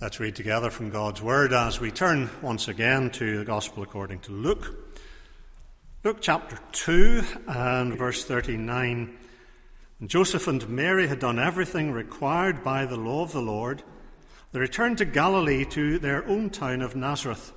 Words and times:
Let's 0.00 0.18
read 0.18 0.34
together 0.34 0.70
from 0.70 0.88
God's 0.88 1.20
Word 1.20 1.52
as 1.52 1.78
we 1.78 1.90
turn 1.90 2.30
once 2.40 2.68
again 2.68 3.10
to 3.10 3.40
the 3.40 3.44
Gospel 3.44 3.82
according 3.82 4.20
to 4.20 4.32
Luke. 4.32 4.74
Luke 6.04 6.16
chapter 6.22 6.58
2 6.72 7.22
and 7.46 7.98
verse 7.98 8.24
39. 8.24 9.14
And 10.00 10.08
Joseph 10.08 10.48
and 10.48 10.66
Mary 10.70 11.06
had 11.06 11.18
done 11.18 11.38
everything 11.38 11.92
required 11.92 12.64
by 12.64 12.86
the 12.86 12.96
law 12.96 13.24
of 13.24 13.32
the 13.32 13.42
Lord. 13.42 13.82
They 14.52 14.60
returned 14.60 14.96
to 14.98 15.04
Galilee 15.04 15.66
to 15.66 15.98
their 15.98 16.26
own 16.26 16.48
town 16.48 16.80
of 16.80 16.96
Nazareth. 16.96 17.52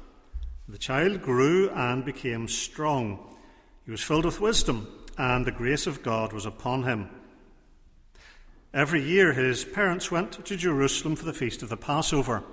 The 0.68 0.78
child 0.78 1.21
grew 1.21 1.70
and 1.70 2.04
became 2.04 2.50
strong. 2.50 3.38
He 3.86 3.91
was 3.91 4.04
filled 4.04 4.25
with 4.25 4.41
wisdom, 4.41 4.89
and 5.18 5.46
the 5.46 5.52
grace 5.52 5.88
of 5.88 6.04
God 6.04 6.34
was 6.34 6.46
upon 6.46 6.84
him. 6.84 7.10
Every 8.73 9.03
year 9.03 9.33
his 9.33 9.63
parents 9.63 10.09
went 10.09 10.43
to 10.45 10.57
Jerusalem 10.57 11.15
for 11.15 11.25
the 11.25 11.33
feast 11.33 11.61
of 11.61 11.69
the 11.69 11.77
Passover. 11.77 12.43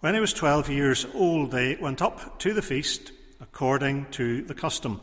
When 0.00 0.14
he 0.14 0.20
was 0.20 0.32
12 0.32 0.70
years 0.70 1.06
old, 1.12 1.50
they 1.50 1.76
went 1.76 2.00
up 2.00 2.38
to 2.38 2.54
the 2.54 2.62
feast 2.62 3.12
according 3.38 4.06
to 4.12 4.40
the 4.40 4.54
custom. 4.54 5.02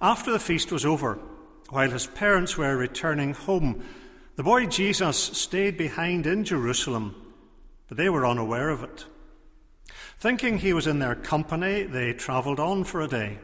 After 0.00 0.30
the 0.30 0.38
feast 0.38 0.70
was 0.70 0.86
over, 0.86 1.18
while 1.70 1.90
his 1.90 2.06
parents 2.06 2.56
were 2.56 2.76
returning 2.76 3.34
home, 3.34 3.82
the 4.36 4.44
boy 4.44 4.66
Jesus 4.66 5.16
stayed 5.16 5.76
behind 5.76 6.24
in 6.26 6.44
Jerusalem, 6.44 7.16
but 7.88 7.96
they 7.96 8.08
were 8.08 8.24
unaware 8.24 8.68
of 8.68 8.84
it. 8.84 9.04
Thinking 10.18 10.58
he 10.58 10.72
was 10.72 10.86
in 10.86 11.00
their 11.00 11.16
company, 11.16 11.82
they 11.82 12.12
travelled 12.12 12.60
on 12.60 12.84
for 12.84 13.00
a 13.00 13.08
day. 13.08 13.38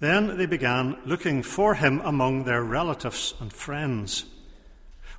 Then 0.00 0.36
they 0.36 0.46
began 0.46 0.98
looking 1.06 1.42
for 1.42 1.76
him 1.76 2.02
among 2.04 2.44
their 2.44 2.62
relatives 2.62 3.32
and 3.40 3.50
friends. 3.50 4.26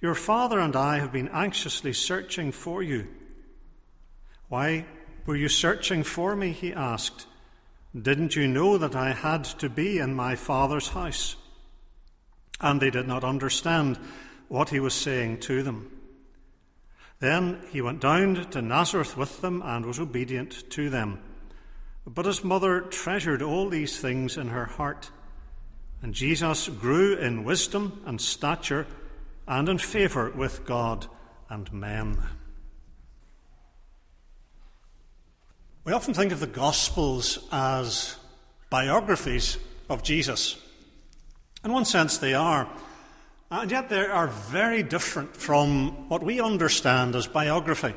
Your 0.00 0.14
father 0.14 0.60
and 0.60 0.76
I 0.76 0.98
have 0.98 1.12
been 1.12 1.28
anxiously 1.28 1.92
searching 1.92 2.52
for 2.52 2.82
you. 2.82 3.08
Why 4.48 4.86
were 5.26 5.36
you 5.36 5.48
searching 5.48 6.04
for 6.04 6.36
me? 6.36 6.52
He 6.52 6.72
asked. 6.72 7.26
Didn't 8.00 8.36
you 8.36 8.46
know 8.46 8.78
that 8.78 8.94
I 8.94 9.12
had 9.12 9.44
to 9.44 9.68
be 9.68 9.98
in 9.98 10.14
my 10.14 10.36
father's 10.36 10.88
house? 10.88 11.36
And 12.60 12.80
they 12.80 12.90
did 12.90 13.08
not 13.08 13.24
understand 13.24 13.98
what 14.48 14.70
he 14.70 14.80
was 14.80 14.94
saying 14.94 15.40
to 15.40 15.62
them. 15.62 15.90
Then 17.20 17.60
he 17.70 17.80
went 17.80 18.00
down 18.00 18.50
to 18.50 18.62
Nazareth 18.62 19.16
with 19.16 19.40
them 19.40 19.62
and 19.64 19.84
was 19.84 19.98
obedient 19.98 20.70
to 20.70 20.88
them. 20.88 21.18
But 22.06 22.26
his 22.26 22.44
mother 22.44 22.80
treasured 22.80 23.42
all 23.42 23.68
these 23.68 23.98
things 23.98 24.36
in 24.36 24.48
her 24.48 24.66
heart. 24.66 25.10
And 26.00 26.14
Jesus 26.14 26.68
grew 26.68 27.16
in 27.16 27.42
wisdom 27.42 28.02
and 28.06 28.20
stature 28.20 28.86
and 29.48 29.68
in 29.68 29.78
favour 29.78 30.30
with 30.30 30.64
God 30.66 31.06
and 31.48 31.72
men. 31.72 32.18
We 35.84 35.94
often 35.94 36.12
think 36.12 36.32
of 36.32 36.40
the 36.40 36.46
Gospels 36.46 37.38
as 37.50 38.16
biographies 38.68 39.56
of 39.88 40.02
Jesus. 40.02 40.60
In 41.64 41.72
one 41.72 41.86
sense, 41.86 42.18
they 42.18 42.34
are. 42.34 42.68
And 43.50 43.70
yet, 43.70 43.88
they 43.88 44.04
are 44.04 44.26
very 44.26 44.82
different 44.82 45.34
from 45.34 46.10
what 46.10 46.22
we 46.22 46.42
understand 46.42 47.16
as 47.16 47.26
biography. 47.26 47.94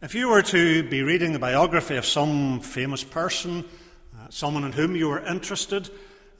If 0.00 0.14
you 0.14 0.28
were 0.28 0.42
to 0.42 0.88
be 0.88 1.02
reading 1.02 1.32
the 1.32 1.40
biography 1.40 1.96
of 1.96 2.06
some 2.06 2.60
famous 2.60 3.02
person, 3.02 3.64
uh, 4.16 4.28
someone 4.30 4.62
in 4.62 4.70
whom 4.70 4.94
you 4.94 5.08
were 5.08 5.26
interested, 5.26 5.90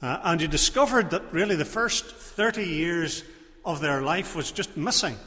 uh, 0.01 0.21
and 0.23 0.41
you 0.41 0.47
discovered 0.47 1.09
that 1.09 1.33
really 1.33 1.57
the 1.57 1.65
first 1.65 2.05
30 2.05 2.63
years 2.63 3.23
of 3.67 3.81
their 3.81 4.01
life 4.01 4.33
was 4.33 4.51
just 4.51 4.77
missing. 4.77 5.17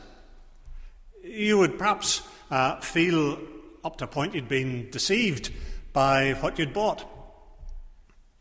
You 1.23 1.59
would 1.59 1.79
perhaps 1.79 2.23
uh, 2.51 2.81
feel 2.81 3.39
up 3.85 3.99
to 3.99 4.05
a 4.05 4.09
point 4.09 4.35
you'd 4.35 4.49
been 4.49 4.89
deceived 4.91 5.53
by 5.93 6.33
what 6.33 6.59
you'd 6.59 6.73
bought. 6.73 7.07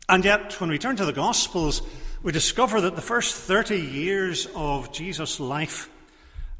And 0.08 0.24
yet, 0.24 0.58
when 0.58 0.70
we 0.70 0.78
turn 0.78 0.96
to 0.96 1.04
the 1.04 1.12
Gospels, 1.12 1.82
we 2.22 2.32
discover 2.32 2.80
that 2.80 2.96
the 2.96 3.02
first 3.02 3.34
30 3.34 3.78
years 3.78 4.48
of 4.56 4.90
Jesus' 4.90 5.38
life 5.38 5.90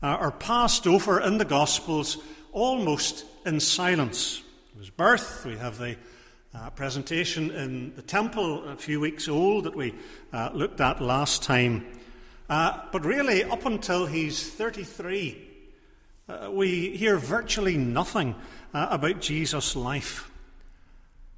uh, 0.02 0.06
are 0.06 0.30
passed 0.30 0.86
over 0.86 1.18
in 1.18 1.38
the 1.38 1.46
Gospels 1.46 2.18
almost 2.52 3.24
in 3.46 3.58
silence. 3.58 4.42
His 4.78 4.90
birth, 4.90 5.46
we 5.46 5.56
have 5.56 5.78
the 5.78 5.96
uh, 6.54 6.68
presentation 6.70 7.50
in 7.52 7.94
the 7.96 8.02
temple 8.02 8.68
a 8.68 8.76
few 8.76 9.00
weeks 9.00 9.28
old 9.28 9.64
that 9.64 9.74
we 9.74 9.94
uh, 10.30 10.50
looked 10.52 10.82
at 10.82 11.00
last 11.00 11.42
time. 11.42 11.86
Uh, 12.50 12.80
but 12.90 13.04
really, 13.04 13.44
up 13.44 13.64
until 13.64 14.06
he's 14.06 14.50
33, 14.50 15.40
uh, 16.28 16.50
we 16.50 16.96
hear 16.96 17.16
virtually 17.16 17.76
nothing 17.76 18.34
uh, 18.74 18.88
about 18.90 19.20
Jesus' 19.20 19.76
life. 19.76 20.28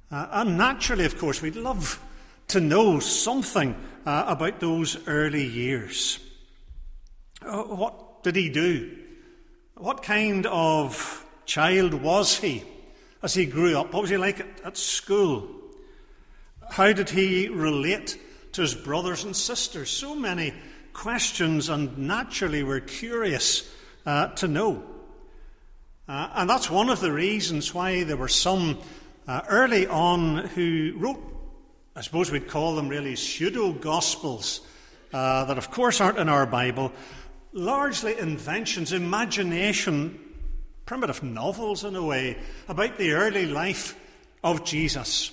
Uh, 0.09 0.27
and 0.31 0.57
naturally, 0.57 1.05
of 1.05 1.19
course, 1.19 1.39
we'd 1.39 1.55
love 1.55 2.03
to 2.47 2.59
know 2.59 2.99
something 2.99 3.75
uh, 4.07 4.25
about 4.27 4.59
those 4.59 5.07
early 5.07 5.45
years. 5.45 6.19
Uh, 7.43 7.61
what 7.61 8.23
did 8.23 8.35
he 8.35 8.49
do? 8.49 8.97
What 9.75 10.01
kind 10.01 10.47
of 10.47 11.23
child 11.45 11.93
was 11.93 12.39
he 12.39 12.63
as 13.21 13.35
he 13.35 13.45
grew 13.45 13.77
up? 13.77 13.93
What 13.93 14.01
was 14.01 14.09
he 14.09 14.17
like 14.17 14.39
at, 14.39 14.61
at 14.65 14.77
school? 14.77 15.47
How 16.71 16.91
did 16.91 17.11
he 17.11 17.49
relate 17.49 18.19
to 18.53 18.61
his 18.61 18.73
brothers 18.73 19.23
and 19.23 19.35
sisters? 19.35 19.91
So 19.91 20.15
many 20.15 20.53
questions, 20.93 21.69
and 21.69 21.97
naturally 21.97 22.63
we're 22.63 22.79
curious 22.79 23.69
uh, 24.05 24.27
to 24.27 24.47
know. 24.47 24.83
Uh, 26.07 26.29
and 26.35 26.49
that's 26.49 26.69
one 26.69 26.89
of 26.89 26.99
the 26.99 27.11
reasons 27.11 27.73
why 27.73 28.03
there 28.03 28.17
were 28.17 28.27
some 28.27 28.77
uh, 29.27 29.41
early 29.49 29.87
on 29.87 30.37
who 30.49 30.93
wrote, 30.97 31.21
I 31.95 32.01
suppose 32.01 32.31
we'd 32.31 32.47
call 32.47 32.75
them 32.75 32.89
really 32.89 33.15
pseudo 33.15 33.71
gospels, 33.71 34.61
uh, 35.13 35.45
that 35.45 35.57
of 35.57 35.71
course 35.71 36.01
aren't 36.01 36.17
in 36.17 36.29
our 36.29 36.45
Bible, 36.45 36.91
largely 37.53 38.17
inventions, 38.17 38.91
imagination, 38.91 40.19
primitive 40.85 41.23
novels 41.23 41.83
in 41.83 41.95
a 41.95 42.03
way, 42.03 42.37
about 42.67 42.97
the 42.97 43.11
early 43.11 43.45
life 43.45 43.97
of 44.43 44.65
Jesus. 44.65 45.31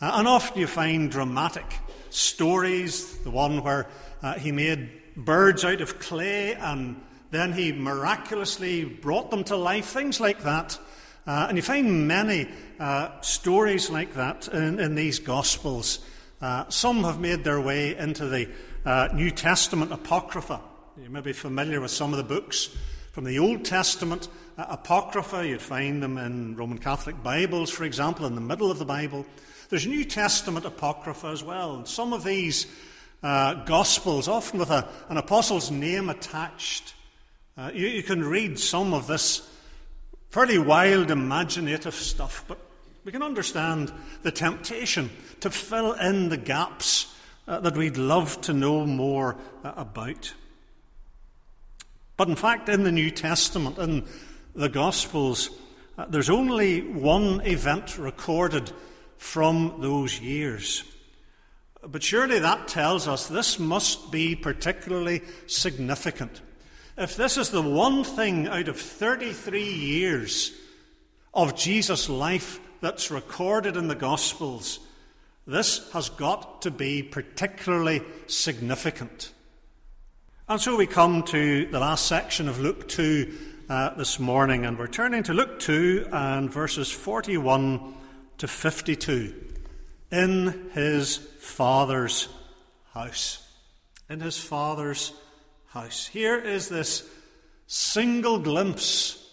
Uh, 0.00 0.12
and 0.14 0.28
often 0.28 0.58
you 0.58 0.66
find 0.66 1.10
dramatic 1.10 1.66
stories, 2.10 3.18
the 3.18 3.30
one 3.30 3.62
where 3.62 3.86
uh, 4.22 4.34
he 4.34 4.52
made 4.52 4.90
birds 5.16 5.64
out 5.64 5.80
of 5.80 5.98
clay 5.98 6.54
and 6.54 7.00
then 7.30 7.52
he 7.52 7.72
miraculously 7.72 8.84
brought 8.84 9.30
them 9.30 9.44
to 9.44 9.56
life, 9.56 9.86
things 9.86 10.20
like 10.20 10.42
that. 10.42 10.78
Uh, 11.26 11.46
and 11.48 11.58
you 11.58 11.62
find 11.62 12.08
many 12.08 12.48
uh, 12.80 13.20
stories 13.20 13.90
like 13.90 14.14
that 14.14 14.48
in, 14.48 14.80
in 14.80 14.94
these 14.94 15.18
Gospels. 15.18 15.98
Uh, 16.40 16.64
some 16.68 17.04
have 17.04 17.20
made 17.20 17.44
their 17.44 17.60
way 17.60 17.96
into 17.96 18.26
the 18.26 18.48
uh, 18.86 19.08
New 19.12 19.30
Testament 19.30 19.92
Apocrypha. 19.92 20.60
You 21.02 21.10
may 21.10 21.20
be 21.20 21.32
familiar 21.32 21.80
with 21.80 21.90
some 21.90 22.12
of 22.12 22.16
the 22.16 22.24
books 22.24 22.74
from 23.12 23.24
the 23.24 23.38
Old 23.38 23.64
Testament 23.64 24.28
uh, 24.56 24.66
Apocrypha. 24.70 25.46
You'd 25.46 25.60
find 25.60 26.02
them 26.02 26.16
in 26.16 26.56
Roman 26.56 26.78
Catholic 26.78 27.22
Bibles, 27.22 27.70
for 27.70 27.84
example, 27.84 28.24
in 28.24 28.34
the 28.34 28.40
middle 28.40 28.70
of 28.70 28.78
the 28.78 28.84
Bible. 28.86 29.26
There's 29.68 29.86
New 29.86 30.04
Testament 30.04 30.64
Apocrypha 30.64 31.26
as 31.26 31.44
well. 31.44 31.76
And 31.76 31.86
some 31.86 32.14
of 32.14 32.24
these 32.24 32.66
uh, 33.22 33.54
Gospels, 33.64 34.28
often 34.28 34.58
with 34.58 34.70
a, 34.70 34.88
an 35.08 35.16
apostle's 35.16 35.70
name 35.70 36.08
attached. 36.08 36.94
Uh, 37.56 37.70
you, 37.74 37.86
you, 37.88 38.02
can 38.02 38.24
read 38.24 38.58
some 38.58 38.94
of 38.94 39.06
this 39.06 39.48
fairly 40.28 40.58
wild, 40.58 41.10
imaginative 41.10 41.94
stuff, 41.94 42.44
but 42.46 42.58
we 43.04 43.12
can 43.12 43.22
understand 43.22 43.92
the 44.22 44.30
temptation 44.30 45.10
to 45.40 45.50
fill 45.50 45.92
in 45.94 46.28
the 46.28 46.36
gaps 46.36 47.14
uh, 47.48 47.58
that 47.60 47.76
we'd 47.76 47.96
love 47.96 48.40
to 48.42 48.52
know 48.52 48.86
more 48.86 49.36
uh, 49.64 49.72
about. 49.76 50.34
But 52.16 52.28
in 52.28 52.36
fact, 52.36 52.68
in 52.68 52.82
the 52.82 52.92
New 52.92 53.10
Testament, 53.10 53.78
in 53.78 54.04
the 54.54 54.68
Gospels, 54.68 55.50
uh, 55.96 56.06
there's 56.06 56.30
only 56.30 56.82
one 56.82 57.40
event 57.40 57.98
recorded 57.98 58.70
from 59.16 59.76
those 59.80 60.20
years. 60.20 60.84
But 61.82 62.02
surely 62.02 62.40
that 62.40 62.68
tells 62.68 63.06
us 63.06 63.28
this 63.28 63.58
must 63.58 64.10
be 64.10 64.34
particularly 64.34 65.22
significant. 65.46 66.40
If 66.96 67.16
this 67.16 67.36
is 67.36 67.50
the 67.50 67.62
one 67.62 68.02
thing 68.02 68.48
out 68.48 68.66
of 68.66 68.80
33 68.80 69.62
years 69.62 70.52
of 71.32 71.56
Jesus' 71.56 72.08
life 72.08 72.58
that's 72.80 73.10
recorded 73.10 73.76
in 73.76 73.86
the 73.86 73.94
Gospels, 73.94 74.80
this 75.46 75.90
has 75.92 76.08
got 76.08 76.62
to 76.62 76.72
be 76.72 77.02
particularly 77.02 78.02
significant. 78.26 79.32
And 80.48 80.60
so 80.60 80.76
we 80.76 80.86
come 80.86 81.22
to 81.24 81.66
the 81.66 81.78
last 81.78 82.06
section 82.06 82.48
of 82.48 82.58
Luke 82.58 82.88
2 82.88 83.38
uh, 83.68 83.94
this 83.94 84.18
morning, 84.18 84.66
and 84.66 84.76
we're 84.76 84.88
turning 84.88 85.22
to 85.24 85.34
Luke 85.34 85.60
2 85.60 86.08
and 86.10 86.50
verses 86.50 86.90
41 86.90 87.94
to 88.38 88.48
52 88.48 89.47
in 90.10 90.70
his 90.72 91.16
Father's 91.16 92.28
house. 92.92 93.46
In 94.08 94.20
his 94.20 94.38
Father's 94.38 95.12
house. 95.66 96.06
Here 96.06 96.38
is 96.38 96.68
this 96.68 97.08
single 97.66 98.38
glimpse 98.38 99.24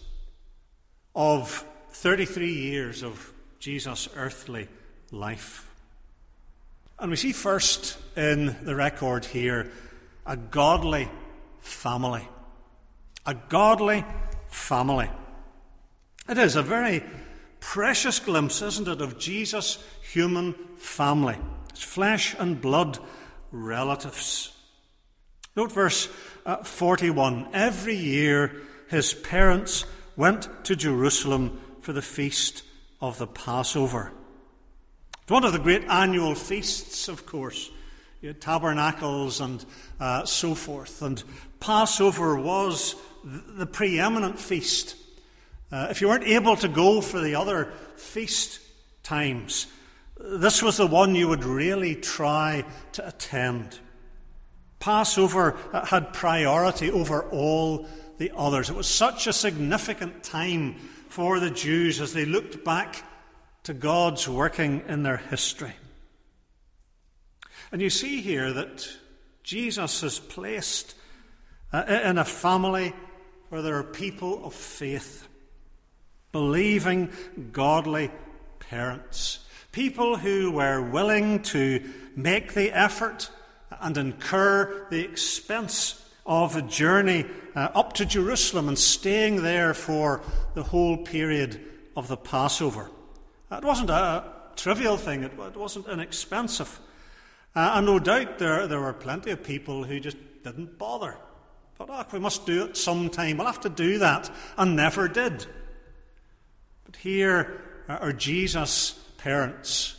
of 1.14 1.64
33 1.90 2.52
years 2.52 3.02
of 3.02 3.32
Jesus' 3.58 4.08
earthly 4.14 4.68
life. 5.10 5.72
And 6.98 7.10
we 7.10 7.16
see 7.16 7.32
first 7.32 7.98
in 8.16 8.56
the 8.62 8.74
record 8.74 9.24
here 9.24 9.70
a 10.26 10.36
godly 10.36 11.08
family. 11.60 12.26
A 13.24 13.34
godly 13.34 14.04
family. 14.48 15.10
It 16.28 16.38
is 16.38 16.56
a 16.56 16.62
very 16.62 17.02
precious 17.60 18.18
glimpse, 18.18 18.62
isn't 18.62 18.88
it, 18.88 19.00
of 19.00 19.18
Jesus' 19.18 19.78
human 20.12 20.54
family, 20.76 21.36
his 21.72 21.82
flesh 21.82 22.34
and 22.38 22.60
blood 22.60 22.98
relatives. 23.50 24.52
Note 25.56 25.72
verse 25.72 26.08
uh, 26.44 26.58
41. 26.58 27.48
Every 27.52 27.96
year 27.96 28.54
his 28.88 29.14
parents 29.14 29.84
went 30.16 30.48
to 30.64 30.76
Jerusalem 30.76 31.60
for 31.80 31.92
the 31.92 32.02
feast 32.02 32.62
of 33.00 33.18
the 33.18 33.26
Passover. 33.26 34.12
It's 35.22 35.30
one 35.30 35.44
of 35.44 35.52
the 35.52 35.58
great 35.58 35.84
annual 35.84 36.34
feasts, 36.34 37.08
of 37.08 37.26
course. 37.26 37.70
Tabernacles 38.40 39.40
and 39.40 39.64
uh, 40.00 40.24
so 40.24 40.54
forth. 40.56 41.00
And 41.00 41.22
Passover 41.60 42.36
was 42.36 42.96
the 43.24 43.66
preeminent 43.66 44.38
feast. 44.38 44.96
Uh, 45.70 45.88
if 45.90 46.00
you 46.00 46.08
weren't 46.08 46.24
able 46.24 46.56
to 46.56 46.68
go 46.68 47.00
for 47.00 47.20
the 47.20 47.36
other 47.36 47.72
feast 47.96 48.60
times, 49.04 49.66
this 50.18 50.62
was 50.62 50.76
the 50.76 50.86
one 50.86 51.14
you 51.14 51.28
would 51.28 51.44
really 51.44 51.94
try 51.94 52.64
to 52.92 53.06
attend. 53.06 53.78
Passover 54.78 55.56
had 55.84 56.12
priority 56.12 56.90
over 56.90 57.22
all 57.30 57.86
the 58.18 58.32
others. 58.36 58.70
It 58.70 58.76
was 58.76 58.86
such 58.86 59.26
a 59.26 59.32
significant 59.32 60.22
time 60.22 60.76
for 61.08 61.40
the 61.40 61.50
Jews 61.50 62.00
as 62.00 62.12
they 62.12 62.24
looked 62.24 62.64
back 62.64 63.02
to 63.64 63.74
God's 63.74 64.28
working 64.28 64.82
in 64.88 65.02
their 65.02 65.16
history. 65.16 65.72
And 67.72 67.82
you 67.82 67.90
see 67.90 68.20
here 68.20 68.52
that 68.52 68.88
Jesus 69.42 70.02
is 70.02 70.18
placed 70.18 70.94
uh, 71.72 71.84
in 72.04 72.18
a 72.18 72.24
family 72.24 72.94
where 73.48 73.62
there 73.62 73.76
are 73.76 73.84
people 73.84 74.44
of 74.44 74.54
faith, 74.54 75.26
believing, 76.32 77.10
godly 77.52 78.10
parents, 78.58 79.40
people 79.76 80.16
who 80.16 80.50
were 80.52 80.80
willing 80.80 81.42
to 81.42 81.82
make 82.16 82.54
the 82.54 82.72
effort 82.72 83.28
and 83.82 83.98
incur 83.98 84.86
the 84.88 85.04
expense 85.04 86.02
of 86.24 86.56
a 86.56 86.62
journey 86.62 87.26
uh, 87.54 87.68
up 87.74 87.92
to 87.92 88.06
Jerusalem 88.06 88.68
and 88.68 88.78
staying 88.78 89.42
there 89.42 89.74
for 89.74 90.22
the 90.54 90.62
whole 90.62 90.96
period 90.96 91.60
of 91.94 92.08
the 92.08 92.16
Passover. 92.16 92.90
It 93.52 93.64
wasn't 93.64 93.90
a 93.90 94.24
trivial 94.56 94.96
thing, 94.96 95.24
it, 95.24 95.32
it 95.38 95.56
wasn't 95.58 95.88
inexpensive. 95.88 96.80
Uh, 97.54 97.72
and 97.74 97.84
no 97.84 97.98
doubt 97.98 98.38
there, 98.38 98.66
there 98.66 98.80
were 98.80 98.94
plenty 98.94 99.30
of 99.30 99.42
people 99.42 99.84
who 99.84 100.00
just 100.00 100.16
didn't 100.42 100.78
bother. 100.78 101.18
But 101.76 101.90
oh, 101.90 102.06
we 102.14 102.18
must 102.18 102.46
do 102.46 102.64
it 102.64 102.78
sometime. 102.78 103.36
We'll 103.36 103.46
have 103.46 103.60
to 103.60 103.68
do 103.68 103.98
that. 103.98 104.30
And 104.56 104.74
never 104.74 105.06
did. 105.06 105.44
But 106.86 106.96
here 106.96 107.60
are 107.90 108.14
Jesus' 108.14 109.02
parents 109.26 109.96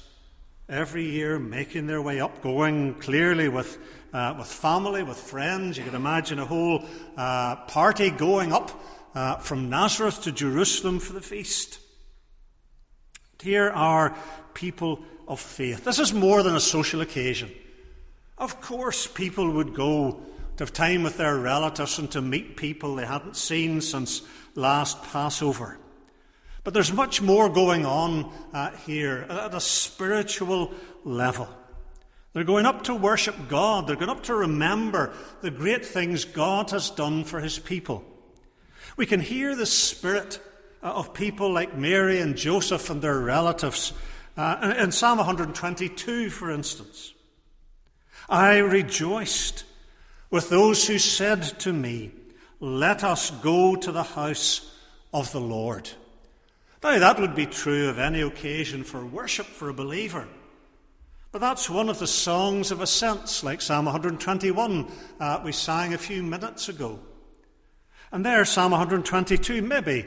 every 0.69 1.03
year 1.03 1.37
making 1.37 1.85
their 1.85 2.01
way 2.01 2.21
up, 2.21 2.41
going 2.41 2.93
clearly 2.93 3.49
with, 3.49 3.77
uh, 4.13 4.33
with 4.37 4.47
family, 4.47 5.03
with 5.03 5.17
friends. 5.17 5.77
You 5.77 5.83
can 5.83 5.95
imagine 5.95 6.39
a 6.39 6.45
whole 6.45 6.85
uh, 7.17 7.57
party 7.67 8.09
going 8.09 8.53
up 8.53 8.71
uh, 9.13 9.35
from 9.35 9.69
Nazareth 9.69 10.23
to 10.23 10.31
Jerusalem 10.31 10.99
for 10.99 11.11
the 11.11 11.19
feast. 11.19 11.79
Here 13.41 13.69
are 13.69 14.15
people 14.53 15.01
of 15.27 15.41
faith. 15.41 15.83
This 15.83 15.99
is 15.99 16.13
more 16.13 16.41
than 16.41 16.55
a 16.55 16.61
social 16.61 17.01
occasion. 17.01 17.51
Of 18.37 18.61
course, 18.61 19.07
people 19.07 19.51
would 19.51 19.73
go 19.73 20.21
to 20.55 20.63
have 20.63 20.71
time 20.71 21.03
with 21.03 21.17
their 21.17 21.35
relatives 21.35 21.99
and 21.99 22.09
to 22.11 22.21
meet 22.21 22.55
people 22.55 22.95
they 22.95 23.05
hadn't 23.05 23.35
seen 23.35 23.81
since 23.81 24.21
last 24.55 25.03
Passover. 25.03 25.79
But 26.67 26.73
there's 26.73 26.91
much 26.91 27.21
more 27.21 27.47
going 27.47 27.85
on 27.85 28.29
uh, 28.51 28.71
here 28.85 29.25
at 29.29 29.55
a 29.55 29.59
spiritual 29.61 30.73
level. 31.05 31.47
They're 32.33 32.43
going 32.43 32.65
up 32.65 32.83
to 32.83 32.93
worship 32.93 33.47
God. 33.47 33.87
They're 33.87 33.95
going 33.95 34.09
up 34.09 34.23
to 34.23 34.35
remember 34.35 35.13
the 35.39 35.49
great 35.49 35.85
things 35.85 36.25
God 36.25 36.71
has 36.71 36.89
done 36.89 37.23
for 37.23 37.39
his 37.39 37.57
people. 37.57 38.03
We 38.97 39.05
can 39.05 39.21
hear 39.21 39.55
the 39.55 39.65
spirit 39.65 40.41
uh, 40.83 40.87
of 40.87 41.13
people 41.13 41.53
like 41.53 41.77
Mary 41.77 42.19
and 42.19 42.35
Joseph 42.35 42.89
and 42.89 43.01
their 43.01 43.17
relatives 43.17 43.93
uh, 44.35 44.75
in 44.77 44.91
Psalm 44.91 45.19
122, 45.19 46.29
for 46.29 46.51
instance. 46.51 47.13
I 48.27 48.57
rejoiced 48.57 49.63
with 50.29 50.49
those 50.49 50.85
who 50.85 50.99
said 50.99 51.43
to 51.61 51.71
me, 51.71 52.11
Let 52.59 53.05
us 53.05 53.31
go 53.31 53.77
to 53.77 53.91
the 53.93 54.03
house 54.03 54.69
of 55.13 55.31
the 55.31 55.39
Lord. 55.39 55.91
Now, 56.83 56.99
that 56.99 57.19
would 57.19 57.35
be 57.35 57.45
true 57.45 57.89
of 57.89 57.97
any 57.97 58.21
occasion 58.21 58.83
for 58.83 59.05
worship 59.05 59.47
for 59.47 59.69
a 59.69 59.73
believer. 59.73 60.27
But 61.31 61.39
that's 61.39 61.69
one 61.69 61.89
of 61.89 61.99
the 61.99 62.07
songs 62.07 62.71
of 62.71 62.81
ascents, 62.81 63.43
like 63.43 63.61
Psalm 63.61 63.85
121 63.85 64.91
uh, 65.19 65.41
we 65.43 65.51
sang 65.51 65.93
a 65.93 65.97
few 65.97 66.23
minutes 66.23 66.69
ago. 66.69 66.99
And 68.11 68.25
there, 68.25 68.45
Psalm 68.45 68.71
122, 68.71 69.61
maybe 69.61 70.05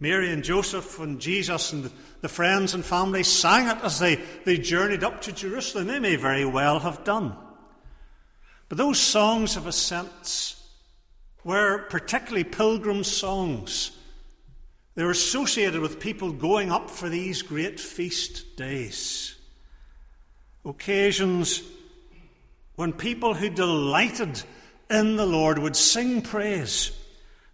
Mary 0.00 0.30
and 0.32 0.44
Joseph 0.44 0.98
and 0.98 1.20
Jesus 1.20 1.72
and 1.72 1.90
the 2.20 2.28
friends 2.28 2.74
and 2.74 2.84
family 2.84 3.22
sang 3.22 3.68
it 3.68 3.82
as 3.82 3.98
they, 3.98 4.16
they 4.44 4.58
journeyed 4.58 5.02
up 5.02 5.22
to 5.22 5.32
Jerusalem. 5.32 5.86
They 5.86 5.98
may 5.98 6.16
very 6.16 6.44
well 6.44 6.80
have 6.80 7.04
done. 7.04 7.34
But 8.68 8.78
those 8.78 9.00
songs 9.00 9.56
of 9.56 9.66
ascents 9.66 10.62
were 11.42 11.86
particularly 11.88 12.44
pilgrim 12.44 13.02
songs 13.02 13.97
they 14.98 15.04
were 15.04 15.12
associated 15.12 15.80
with 15.80 16.00
people 16.00 16.32
going 16.32 16.72
up 16.72 16.90
for 16.90 17.08
these 17.08 17.42
great 17.42 17.78
feast 17.78 18.56
days. 18.56 19.36
Occasions 20.64 21.62
when 22.74 22.92
people 22.92 23.34
who 23.34 23.48
delighted 23.48 24.42
in 24.90 25.14
the 25.14 25.24
Lord 25.24 25.60
would 25.60 25.76
sing 25.76 26.20
praise. 26.20 26.90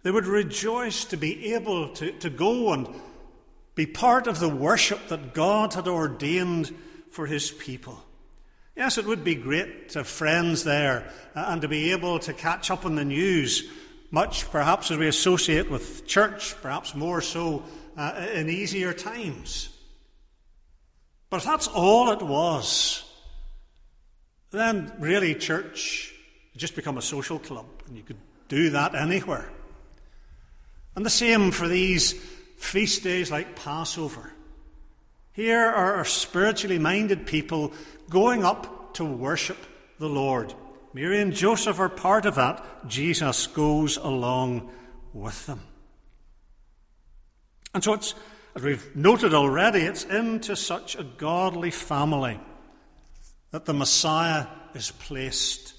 They 0.01 0.09
would 0.09 0.25
rejoice 0.25 1.05
to 1.05 1.17
be 1.17 1.53
able 1.53 1.89
to, 1.89 2.13
to 2.13 2.31
go 2.31 2.73
and 2.73 2.87
be 3.75 3.85
part 3.85 4.25
of 4.25 4.39
the 4.39 4.49
worship 4.49 5.09
that 5.09 5.35
God 5.35 5.75
had 5.75 5.87
ordained 5.87 6.73
for 7.11 7.27
his 7.27 7.51
people. 7.51 8.03
Yes, 8.75 8.97
it 8.97 9.05
would 9.05 9.23
be 9.23 9.35
great 9.35 9.89
to 9.89 9.99
have 9.99 10.07
friends 10.07 10.63
there 10.63 11.11
and 11.35 11.61
to 11.61 11.67
be 11.67 11.91
able 11.91 12.17
to 12.17 12.33
catch 12.33 12.71
up 12.71 12.87
on 12.87 12.95
the 12.95 13.05
news 13.05 13.69
much 14.11 14.49
perhaps 14.51 14.91
as 14.91 14.97
we 14.97 15.07
associate 15.07 15.69
with 15.69 16.05
church, 16.05 16.55
perhaps 16.61 16.95
more 16.95 17.21
so 17.21 17.63
uh, 17.97 18.27
in 18.33 18.49
easier 18.49 18.93
times. 18.93 19.69
But 21.29 21.37
if 21.37 21.43
that's 21.43 21.67
all 21.67 22.11
it 22.11 22.21
was, 22.21 23.03
then 24.51 24.91
really 24.99 25.35
church 25.35 26.13
just 26.55 26.75
become 26.75 26.97
a 26.97 27.01
social 27.01 27.39
club, 27.39 27.65
and 27.87 27.97
you 27.97 28.03
could 28.03 28.19
do 28.47 28.69
that 28.71 28.95
anywhere. 28.95 29.49
And 30.95 31.05
the 31.05 31.09
same 31.09 31.51
for 31.51 31.67
these 31.67 32.13
feast 32.57 33.03
days 33.03 33.31
like 33.31 33.55
Passover. 33.55 34.31
Here 35.33 35.65
are 35.65 36.05
spiritually 36.05 36.79
minded 36.79 37.25
people 37.25 37.73
going 38.09 38.45
up 38.45 38.93
to 38.93 39.03
worship 39.03 39.57
the 39.99 40.07
Lord. 40.07 40.53
Mary 40.95 41.19
and 41.19 41.33
Joseph 41.33 41.77
are 41.81 41.89
part 41.89 42.25
of 42.25 42.35
that. 42.35 42.87
Jesus 42.87 43.47
goes 43.47 43.97
along 43.97 44.71
with 45.11 45.45
them. 45.45 45.59
And 47.73 47.83
so 47.83 47.95
it's, 47.95 48.15
as 48.55 48.63
we've 48.63 48.95
noted 48.95 49.33
already, 49.33 49.81
it's 49.81 50.05
into 50.05 50.55
such 50.55 50.95
a 50.95 51.03
godly 51.03 51.69
family 51.69 52.39
that 53.51 53.65
the 53.65 53.73
Messiah 53.73 54.47
is 54.73 54.91
placed. 54.91 55.73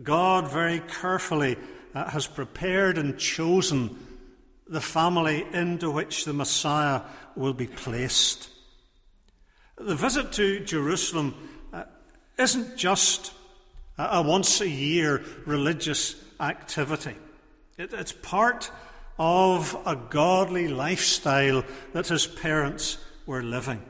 God 0.00 0.48
very 0.48 0.78
carefully 0.78 1.56
uh, 1.92 2.08
has 2.08 2.28
prepared 2.28 2.98
and 2.98 3.18
chosen 3.18 3.98
the 4.68 4.80
family 4.80 5.44
into 5.52 5.90
which 5.90 6.24
the 6.24 6.32
Messiah 6.32 7.00
will 7.34 7.52
be 7.52 7.66
placed. 7.66 8.48
The 9.76 9.96
visit 9.96 10.30
to 10.34 10.60
Jerusalem 10.60 11.34
uh, 11.72 11.82
isn't 12.38 12.76
just 12.76 13.32
a 13.98 14.22
once 14.22 14.60
a 14.60 14.68
year 14.68 15.24
religious 15.44 16.16
activity, 16.40 17.14
it, 17.78 17.92
it's 17.92 18.12
part 18.12 18.70
of 19.18 19.76
a 19.86 19.96
godly 19.96 20.68
lifestyle 20.68 21.64
that 21.92 22.08
his 22.08 22.26
parents 22.26 22.98
were 23.24 23.42
living. 23.42 23.82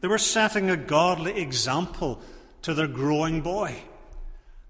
They 0.00 0.08
were 0.08 0.18
setting 0.18 0.70
a 0.70 0.76
godly 0.76 1.40
example 1.40 2.20
to 2.62 2.74
their 2.74 2.88
growing 2.88 3.40
boy. 3.40 3.76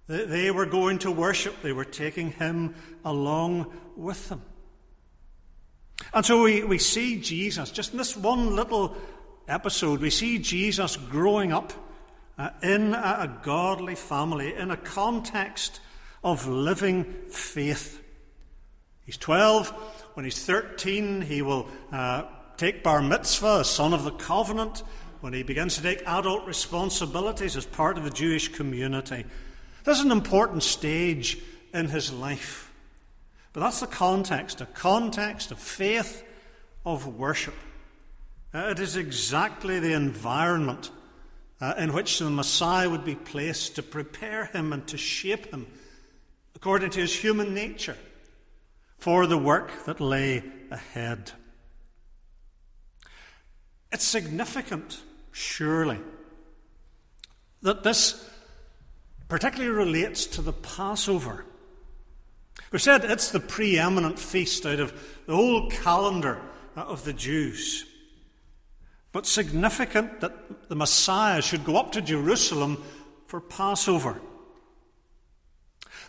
They 0.07 0.51
were 0.51 0.67
going 0.67 0.99
to 1.01 1.11
worship, 1.11 1.63
they 1.63 1.73
were 1.73 1.85
taking 1.85 2.33
him 2.33 2.75
along 3.05 3.73
with 3.97 4.29
them. 4.29 4.43
And 6.13 6.25
so 6.27 6.43
we, 6.43 6.63
we 6.63 6.79
see 6.79 7.21
Jesus, 7.21 7.71
just 7.71 7.93
in 7.93 7.99
this 7.99 8.17
one 8.17 8.55
little 8.55 8.97
episode, 9.49 10.01
we 10.01 10.11
see 10.11 10.39
Jesus 10.39 10.97
growing 10.97 11.53
up 11.53 11.73
uh, 12.39 12.51
in 12.63 12.95
a, 12.95 13.17
a 13.21 13.39
godly 13.43 13.95
family, 13.95 14.55
in 14.55 14.71
a 14.71 14.77
context 14.77 15.81
of 16.23 16.47
living 16.47 17.05
faith. 17.29 18.03
He's 19.05 19.17
12. 19.19 19.71
When 20.15 20.25
he's 20.25 20.45
13, 20.45 21.21
he 21.21 21.43
will 21.43 21.69
uh, 21.93 22.25
take 22.57 22.83
bar 22.83 23.03
mitzvah, 23.03 23.61
a 23.61 23.65
son 23.65 23.93
of 23.93 24.05
the 24.05 24.11
covenant, 24.13 24.83
when 25.21 25.33
he 25.33 25.43
begins 25.43 25.77
to 25.77 25.83
take 25.83 26.03
adult 26.07 26.47
responsibilities 26.47 27.57
as 27.57 27.67
part 27.67 27.99
of 27.99 28.05
the 28.05 28.11
Jewish 28.11 28.49
community. 28.49 29.25
This 29.85 29.99
is 29.99 30.05
an 30.05 30.13
important 30.13 30.63
stage 30.63 31.39
in 31.73 31.89
his 31.89 32.13
life. 32.13 32.73
But 33.53 33.61
that's 33.61 33.81
the 33.81 33.87
context, 33.87 34.61
a 34.61 34.67
context 34.67 35.51
of 35.51 35.59
faith, 35.59 36.25
of 36.85 37.07
worship. 37.07 37.55
Uh, 38.53 38.69
it 38.71 38.79
is 38.79 38.97
exactly 38.97 39.81
the 39.81 39.93
environment 39.93 40.91
uh, 41.61 41.75
in 41.79 41.93
which 41.93 42.19
the 42.19 42.31
Messiah 42.31 42.91
would 42.91 43.05
be 43.05 43.15
placed 43.15 43.77
to 43.77 43.83
prepare 43.83 44.47
him 44.47 44.73
and 44.73 44.87
to 44.89 44.97
shape 44.97 45.53
him 45.53 45.67
according 46.55 46.91
to 46.91 47.01
his 47.01 47.15
human 47.15 47.55
nature 47.55 47.97
for 48.99 49.27
the 49.27 49.39
work 49.39 49.85
that 49.85 50.01
lay 50.01 50.43
ahead. 50.71 51.33
It's 53.93 54.05
significant, 54.05 55.01
surely, 55.31 56.01
that 57.63 57.83
this 57.83 58.29
particularly 59.29 59.71
relates 59.71 60.27
to 60.27 60.43
the 60.43 60.53
Passover. 60.53 61.45
We 62.73 62.79
said 62.79 63.05
it's 63.05 63.31
the 63.31 63.41
preeminent 63.41 64.19
feast 64.19 64.67
out 64.67 64.81
of 64.81 64.93
the 65.27 65.37
whole 65.37 65.71
calendar 65.71 66.41
of 66.77 67.05
the 67.05 67.13
Jews. 67.13 67.87
But 69.15 69.27
significant 69.27 70.23
that 70.23 70.69
the 70.69 70.75
Messiah 70.75 71.41
should 71.41 71.65
go 71.65 71.77
up 71.77 71.93
to 71.93 72.03
Jerusalem 72.03 72.83
for 73.29 73.41
Passover. 73.41 74.21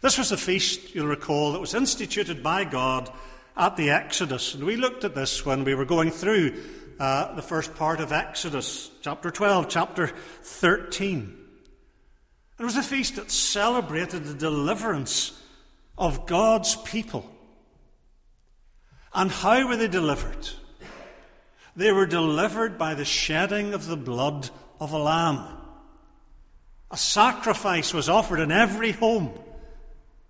This 0.01 0.17
was 0.17 0.29
the 0.29 0.37
feast, 0.37 0.95
you'll 0.95 1.05
recall, 1.05 1.51
that 1.51 1.61
was 1.61 1.75
instituted 1.75 2.41
by 2.41 2.63
God 2.63 3.11
at 3.55 3.77
the 3.77 3.91
Exodus. 3.91 4.55
And 4.55 4.63
we 4.63 4.75
looked 4.75 5.03
at 5.03 5.13
this 5.13 5.45
when 5.45 5.63
we 5.63 5.75
were 5.75 5.85
going 5.85 6.09
through 6.09 6.59
uh, 6.99 7.35
the 7.35 7.43
first 7.43 7.75
part 7.75 7.99
of 7.99 8.11
Exodus, 8.11 8.89
chapter 9.03 9.29
12, 9.29 9.69
chapter 9.69 10.07
13. 10.41 11.37
It 12.57 12.63
was 12.63 12.75
a 12.75 12.81
feast 12.81 13.17
that 13.17 13.29
celebrated 13.29 14.23
the 14.23 14.33
deliverance 14.33 15.39
of 15.95 16.25
God's 16.25 16.75
people. 16.75 17.29
And 19.13 19.29
how 19.29 19.67
were 19.67 19.77
they 19.77 19.89
delivered? 19.89 20.49
They 21.75 21.91
were 21.91 22.05
delivered 22.05 22.77
by 22.77 22.93
the 22.93 23.05
shedding 23.05 23.73
of 23.73 23.87
the 23.87 23.97
blood 23.97 24.49
of 24.79 24.91
a 24.91 24.97
lamb. 24.97 25.45
A 26.91 26.97
sacrifice 26.97 27.93
was 27.93 28.07
offered 28.07 28.39
in 28.39 28.51
every 28.51 28.91
home 28.91 29.37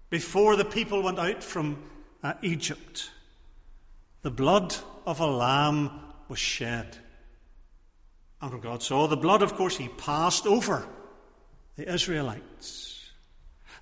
before 0.09 0.55
the 0.55 0.65
people 0.65 1.03
went 1.03 1.19
out 1.19 1.43
from 1.43 1.83
uh, 2.23 2.33
Egypt. 2.41 3.11
The 4.23 4.31
blood 4.31 4.75
of 5.05 5.19
a 5.19 5.27
lamb 5.27 5.91
was 6.27 6.39
shed. 6.39 6.97
And 8.41 8.51
when 8.51 8.61
God 8.61 8.81
saw 8.81 9.07
the 9.07 9.17
blood, 9.17 9.41
of 9.41 9.55
course, 9.55 9.77
he 9.77 9.87
passed 9.89 10.47
over 10.47 10.87
the 11.75 11.91
Israelites. 11.91 13.11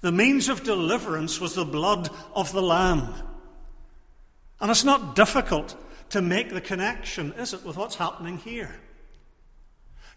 The 0.01 0.11
means 0.11 0.49
of 0.49 0.63
deliverance 0.63 1.39
was 1.39 1.55
the 1.55 1.65
blood 1.65 2.09
of 2.35 2.51
the 2.51 2.61
Lamb. 2.61 3.13
And 4.59 4.69
it's 4.69 4.83
not 4.83 5.15
difficult 5.15 5.77
to 6.09 6.21
make 6.21 6.49
the 6.53 6.61
connection, 6.61 7.33
is 7.33 7.53
it, 7.53 7.65
with 7.65 7.77
what's 7.77 7.95
happening 7.95 8.37
here? 8.37 8.75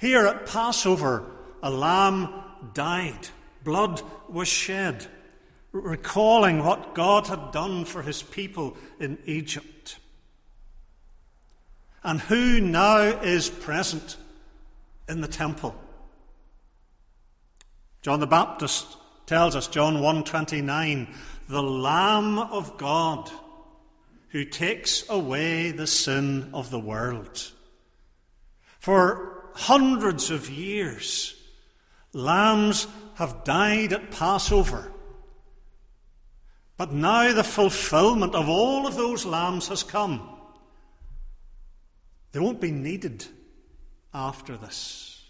Here 0.00 0.26
at 0.26 0.46
Passover, 0.46 1.24
a 1.62 1.70
lamb 1.70 2.32
died, 2.74 3.28
blood 3.64 4.02
was 4.28 4.48
shed, 4.48 5.06
recalling 5.72 6.64
what 6.64 6.94
God 6.94 7.26
had 7.26 7.52
done 7.52 7.84
for 7.84 8.02
his 8.02 8.22
people 8.22 8.76
in 9.00 9.18
Egypt. 9.26 9.98
And 12.02 12.20
who 12.20 12.60
now 12.60 12.98
is 12.98 13.48
present 13.50 14.16
in 15.08 15.20
the 15.20 15.28
temple? 15.28 15.74
John 18.02 18.20
the 18.20 18.26
Baptist 18.26 18.96
tells 19.26 19.56
us 19.56 19.66
John 19.66 19.96
1:29 19.96 21.12
the 21.48 21.62
lamb 21.62 22.38
of 22.38 22.76
God 22.78 23.30
who 24.36 24.44
takes 24.44 25.08
away 25.08 25.70
the 25.70 25.86
sin 25.86 26.50
of 26.52 26.68
the 26.68 26.78
world 26.78 27.52
for 28.78 29.48
hundreds 29.54 30.30
of 30.30 30.50
years 30.50 31.34
lambs 32.12 32.86
have 33.14 33.44
died 33.44 33.94
at 33.94 34.10
Passover 34.10 34.92
but 36.76 36.92
now 36.92 37.32
the 37.32 37.42
fulfillment 37.42 38.34
of 38.34 38.46
all 38.46 38.86
of 38.86 38.94
those 38.94 39.24
lambs 39.24 39.68
has 39.68 39.82
come 39.82 40.28
they 42.32 42.38
won't 42.38 42.60
be 42.60 42.72
needed 42.72 43.24
after 44.12 44.58
this 44.58 45.24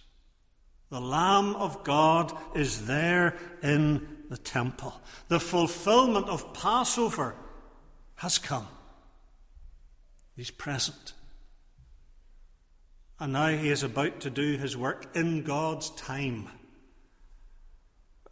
the 0.90 1.00
Lamb 1.00 1.54
of 1.54 1.84
God 1.84 2.36
is 2.56 2.86
there 2.86 3.36
in 3.62 4.24
the 4.28 4.36
temple. 4.36 5.00
The 5.26 5.40
fulfillment 5.40 6.28
of 6.28 6.54
Passover 6.54 7.34
has 8.16 8.38
come. 8.38 8.68
He's 10.36 10.50
present. 10.50 11.14
And 13.18 13.32
now 13.32 13.48
he 13.48 13.70
is 13.70 13.82
about 13.82 14.20
to 14.20 14.30
do 14.30 14.58
his 14.58 14.76
work 14.76 15.16
in 15.16 15.42
God's 15.42 15.88
time. 15.90 16.48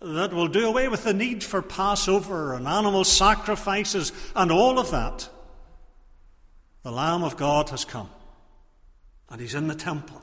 That 0.01 0.35
will 0.35 0.49
do 0.49 0.69
away 0.69 0.89
with 0.89 1.05
the 1.05 1.15
need 1.15 1.43
for 1.43 1.63
Passover 1.63 2.53
and 2.53 2.69
animal 2.69 3.05
sacrifices 3.05 4.13
and 4.37 4.53
all 4.53 4.79
of 4.79 4.91
that. 4.91 5.31
The 6.83 6.93
Lamb 6.93 7.23
of 7.23 7.39
God 7.39 7.71
has 7.71 7.87
come. 7.87 8.11
And 9.31 9.41
he's 9.41 9.55
in 9.55 9.69
the 9.69 9.75
temple. 9.75 10.21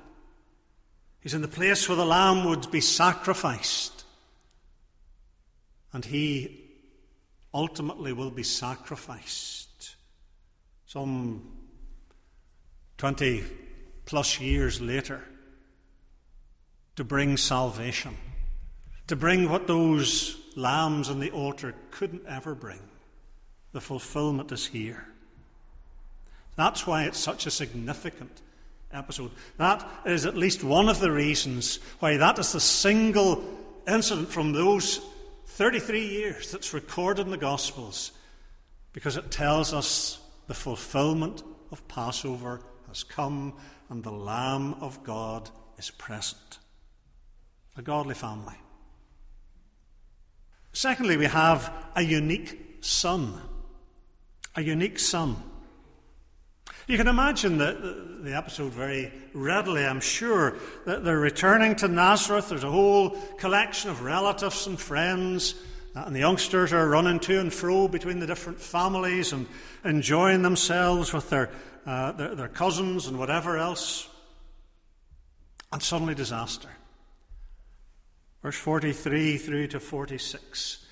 He's 1.21 1.33
in 1.33 1.41
the 1.41 1.47
place 1.47 1.89
where 1.89 1.95
the 1.95 2.05
lamb 2.05 2.45
would 2.45 2.69
be 2.71 2.81
sacrificed. 2.81 4.05
And 5.93 6.05
he 6.05 6.69
ultimately 7.53 8.13
will 8.13 8.31
be 8.31 8.43
sacrificed. 8.43 9.95
Some 10.85 11.60
20 13.01 13.43
plus 14.05 14.39
years 14.39 14.79
later, 14.79 15.27
to 16.95 17.03
bring 17.03 17.35
salvation, 17.35 18.15
to 19.07 19.15
bring 19.15 19.49
what 19.49 19.65
those 19.65 20.37
lambs 20.55 21.09
on 21.09 21.19
the 21.19 21.31
altar 21.31 21.73
couldn't 21.89 22.21
ever 22.27 22.53
bring. 22.53 22.77
The 23.71 23.81
fulfillment 23.81 24.51
is 24.51 24.67
here. 24.67 25.07
That's 26.55 26.85
why 26.85 27.05
it's 27.05 27.17
such 27.17 27.47
a 27.47 27.49
significant 27.49 28.39
episode. 28.93 29.31
That 29.57 29.83
is 30.05 30.27
at 30.27 30.37
least 30.37 30.63
one 30.63 30.87
of 30.87 30.99
the 30.99 31.11
reasons 31.11 31.79
why 32.01 32.17
that 32.17 32.37
is 32.37 32.51
the 32.51 32.59
single 32.59 33.43
incident 33.87 34.29
from 34.29 34.53
those 34.53 35.01
33 35.47 36.05
years 36.07 36.51
that's 36.51 36.71
recorded 36.71 37.25
in 37.25 37.31
the 37.31 37.37
Gospels, 37.37 38.11
because 38.93 39.17
it 39.17 39.31
tells 39.31 39.73
us 39.73 40.19
the 40.45 40.53
fulfillment 40.53 41.41
of 41.71 41.87
Passover 41.87 42.61
has 42.91 43.03
come 43.03 43.53
and 43.89 44.03
the 44.03 44.11
Lamb 44.11 44.75
of 44.81 45.01
God 45.03 45.49
is 45.77 45.89
present. 45.91 46.59
A 47.77 47.81
godly 47.81 48.15
family. 48.15 48.55
Secondly, 50.73 51.15
we 51.15 51.25
have 51.25 51.73
a 51.95 52.01
unique 52.01 52.79
son. 52.81 53.39
A 54.55 54.61
unique 54.61 54.99
son. 54.99 55.37
You 56.87 56.97
can 56.97 57.07
imagine 57.07 57.57
the, 57.57 58.19
the, 58.23 58.35
episode 58.35 58.73
very 58.73 59.13
readily, 59.33 59.85
I'm 59.85 60.01
sure. 60.01 60.57
That 60.85 61.05
they're 61.05 61.17
returning 61.17 61.75
to 61.77 61.87
Nazareth. 61.87 62.49
There's 62.49 62.65
a 62.65 62.71
whole 62.71 63.11
collection 63.37 63.89
of 63.89 64.01
relatives 64.01 64.67
and 64.67 64.77
friends 64.77 65.55
and 65.93 66.15
the 66.15 66.19
youngsters 66.19 66.71
are 66.71 66.87
running 66.87 67.19
to 67.19 67.39
and 67.39 67.53
fro 67.53 67.87
between 67.87 68.19
the 68.19 68.27
different 68.27 68.59
families 68.59 69.33
and 69.33 69.45
enjoying 69.83 70.41
themselves 70.41 71.11
with 71.11 71.29
their, 71.29 71.49
uh, 71.85 72.11
their, 72.13 72.35
their 72.35 72.47
cousins 72.47 73.07
and 73.07 73.17
whatever 73.17 73.57
else. 73.57 74.07
And 75.71 75.81
suddenly, 75.81 76.15
disaster. 76.15 76.69
Verse 78.41 78.55
43 78.55 79.37
through 79.37 79.67
to 79.67 79.79
46. 79.79 80.85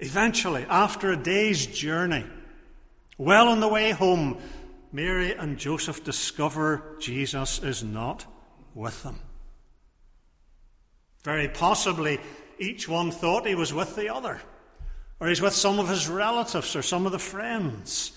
Eventually, 0.00 0.66
after 0.68 1.12
a 1.12 1.16
day's 1.16 1.66
journey, 1.66 2.24
well 3.18 3.48
on 3.48 3.60
the 3.60 3.68
way 3.68 3.90
home, 3.90 4.38
Mary 4.92 5.32
and 5.32 5.58
Joseph 5.58 6.04
discover 6.04 6.96
Jesus 7.00 7.62
is 7.62 7.82
not 7.82 8.26
with 8.74 9.02
them. 9.02 9.18
Very 11.24 11.48
possibly, 11.48 12.20
each 12.58 12.88
one 12.88 13.10
thought 13.10 13.46
he 13.46 13.54
was 13.54 13.72
with 13.72 13.96
the 13.96 14.12
other, 14.12 14.40
or 15.20 15.28
he's 15.28 15.40
with 15.40 15.54
some 15.54 15.78
of 15.78 15.88
his 15.88 16.08
relatives 16.08 16.76
or 16.76 16.82
some 16.82 17.06
of 17.06 17.12
the 17.12 17.18
friends. 17.18 18.12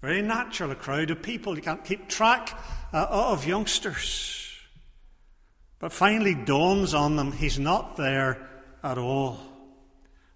Very 0.00 0.22
natural, 0.22 0.70
a 0.70 0.76
crowd 0.76 1.10
of 1.10 1.22
people. 1.22 1.56
You 1.56 1.62
can't 1.62 1.84
keep 1.84 2.08
track 2.08 2.56
uh, 2.92 3.06
of 3.10 3.46
youngsters. 3.46 4.54
But 5.78 5.92
finally 5.92 6.34
dawns 6.34 6.94
on 6.94 7.16
them 7.16 7.32
he's 7.32 7.58
not 7.58 7.96
there 7.96 8.48
at 8.82 8.98
all. 8.98 9.38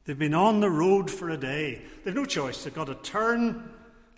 They've 0.05 0.19
been 0.19 0.35
on 0.35 0.61
the 0.61 0.71
road 0.71 1.11
for 1.11 1.31
a 1.31 1.37
day. 1.37 1.83
They've 2.05 2.15
no 2.15 2.25
choice. 2.25 2.65
They've 2.65 2.75
got 2.75 2.89
to 2.89 2.95
turn, 2.95 3.71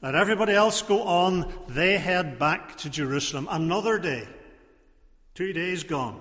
let 0.03 0.15
everybody 0.15 0.55
else 0.55 0.81
go 0.81 1.03
on. 1.03 1.53
They 1.69 1.99
head 1.99 2.39
back 2.39 2.77
to 2.79 2.91
Jerusalem. 2.91 3.49
Another 3.51 3.99
day. 3.99 4.27
Two 5.35 5.53
days 5.53 5.83
gone. 5.83 6.21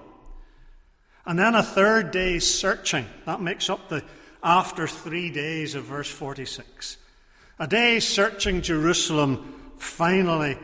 And 1.26 1.40
then 1.40 1.56
a 1.56 1.64
third 1.64 2.12
day 2.12 2.40
searching. 2.40 3.06
That 3.26 3.42
makes 3.42 3.70
up 3.70 3.88
the 3.88 4.04
after 4.44 4.88
three 4.88 5.30
days 5.32 5.76
of 5.76 5.86
verse 5.86 6.10
46. 6.10 6.98
A 7.64 7.68
day 7.68 8.02
searching 8.02 8.62
Jerusalem. 8.62 9.72
Finally, 9.78 10.58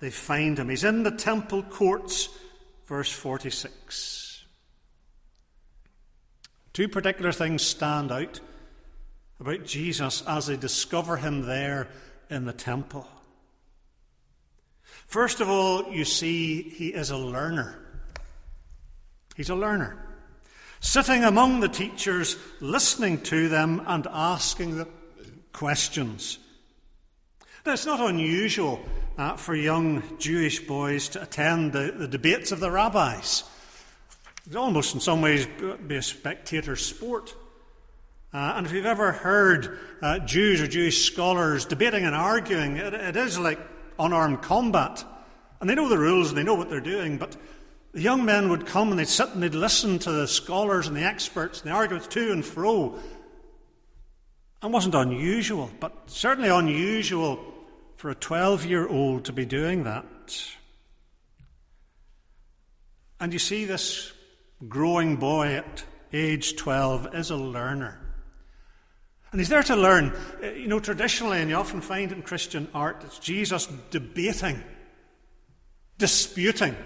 they 0.00 0.08
find 0.08 0.58
him. 0.58 0.70
He's 0.70 0.84
in 0.84 1.02
the 1.02 1.10
temple 1.10 1.62
courts, 1.62 2.30
verse 2.86 3.12
46. 3.12 4.42
Two 6.72 6.88
particular 6.88 7.30
things 7.30 7.60
stand 7.60 8.10
out 8.10 8.40
about 9.38 9.66
Jesus 9.66 10.22
as 10.26 10.46
they 10.46 10.56
discover 10.56 11.18
him 11.18 11.42
there 11.42 11.88
in 12.30 12.46
the 12.46 12.54
temple. 12.54 13.06
First 15.08 15.42
of 15.42 15.50
all, 15.50 15.92
you 15.92 16.06
see 16.06 16.62
he 16.62 16.88
is 16.88 17.10
a 17.10 17.18
learner. 17.18 17.78
He's 19.36 19.50
a 19.50 19.54
learner 19.54 20.02
sitting 20.80 21.22
among 21.22 21.60
the 21.60 21.68
teachers, 21.68 22.38
listening 22.60 23.20
to 23.24 23.50
them 23.50 23.82
and 23.86 24.06
asking 24.10 24.78
them 24.78 24.88
questions. 25.52 26.38
Now, 27.66 27.72
it's 27.72 27.84
not 27.84 27.98
unusual 27.98 28.80
uh, 29.18 29.34
for 29.34 29.52
young 29.52 30.04
Jewish 30.20 30.60
boys 30.60 31.08
to 31.08 31.22
attend 31.22 31.72
the, 31.72 31.90
the 31.90 32.06
debates 32.06 32.52
of 32.52 32.60
the 32.60 32.70
rabbis. 32.70 33.42
It's 34.46 34.54
almost 34.54 34.94
in 34.94 35.00
some 35.00 35.20
ways 35.20 35.48
be 35.84 35.96
a 35.96 36.02
spectator 36.02 36.76
sport. 36.76 37.34
Uh, 38.32 38.52
and 38.54 38.66
if 38.66 38.72
you've 38.72 38.86
ever 38.86 39.10
heard 39.10 39.80
uh, 40.00 40.20
Jews 40.20 40.60
or 40.60 40.68
Jewish 40.68 41.10
scholars 41.10 41.64
debating 41.64 42.04
and 42.04 42.14
arguing, 42.14 42.76
it, 42.76 42.94
it 42.94 43.16
is 43.16 43.36
like 43.36 43.58
unarmed 43.98 44.42
combat. 44.42 45.02
And 45.60 45.68
they 45.68 45.74
know 45.74 45.88
the 45.88 45.98
rules 45.98 46.28
and 46.28 46.38
they 46.38 46.44
know 46.44 46.54
what 46.54 46.70
they're 46.70 46.78
doing, 46.78 47.18
but 47.18 47.36
the 47.90 48.00
young 48.00 48.24
men 48.24 48.48
would 48.48 48.64
come 48.64 48.90
and 48.90 48.98
they'd 49.00 49.08
sit 49.08 49.30
and 49.30 49.42
they'd 49.42 49.56
listen 49.56 49.98
to 49.98 50.12
the 50.12 50.28
scholars 50.28 50.86
and 50.86 50.96
the 50.96 51.02
experts 51.02 51.62
and 51.62 51.72
the 51.72 51.74
arguments 51.74 52.06
to 52.14 52.30
and 52.30 52.44
fro. 52.44 52.96
It 54.62 54.70
wasn't 54.70 54.94
unusual, 54.94 55.68
but 55.80 56.08
certainly 56.08 56.48
unusual 56.48 57.54
for 58.06 58.10
a 58.10 58.14
12 58.14 58.66
year 58.66 58.86
old 58.86 59.24
to 59.24 59.32
be 59.32 59.44
doing 59.44 59.82
that. 59.82 60.06
And 63.18 63.32
you 63.32 63.40
see, 63.40 63.64
this 63.64 64.12
growing 64.68 65.16
boy 65.16 65.54
at 65.54 65.82
age 66.12 66.54
12 66.54 67.16
is 67.16 67.30
a 67.30 67.36
learner. 67.36 68.00
And 69.32 69.40
he's 69.40 69.48
there 69.48 69.64
to 69.64 69.74
learn. 69.74 70.16
Uh, 70.40 70.50
you 70.50 70.68
know, 70.68 70.78
traditionally, 70.78 71.40
and 71.40 71.50
you 71.50 71.56
often 71.56 71.80
find 71.80 72.12
in 72.12 72.22
Christian 72.22 72.68
art, 72.72 73.02
it's 73.04 73.18
Jesus 73.18 73.66
debating, 73.90 74.62
disputing 75.98 76.76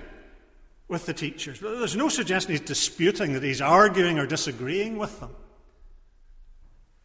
with 0.89 1.05
the 1.05 1.13
teachers. 1.13 1.61
There's 1.61 1.97
no 1.97 2.09
suggestion 2.09 2.53
he's 2.53 2.61
disputing, 2.61 3.35
that 3.35 3.43
he's 3.43 3.61
arguing 3.61 4.19
or 4.19 4.25
disagreeing 4.25 4.97
with 4.97 5.21
them. 5.21 5.37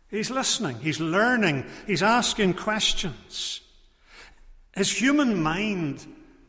He's 0.10 0.32
listening, 0.32 0.80
he's 0.80 1.02
learning, 1.02 1.66
he's 1.86 2.02
asking 2.02 2.54
questions. 2.54 3.60
His 4.76 4.92
human 4.92 5.42
mind 5.42 6.06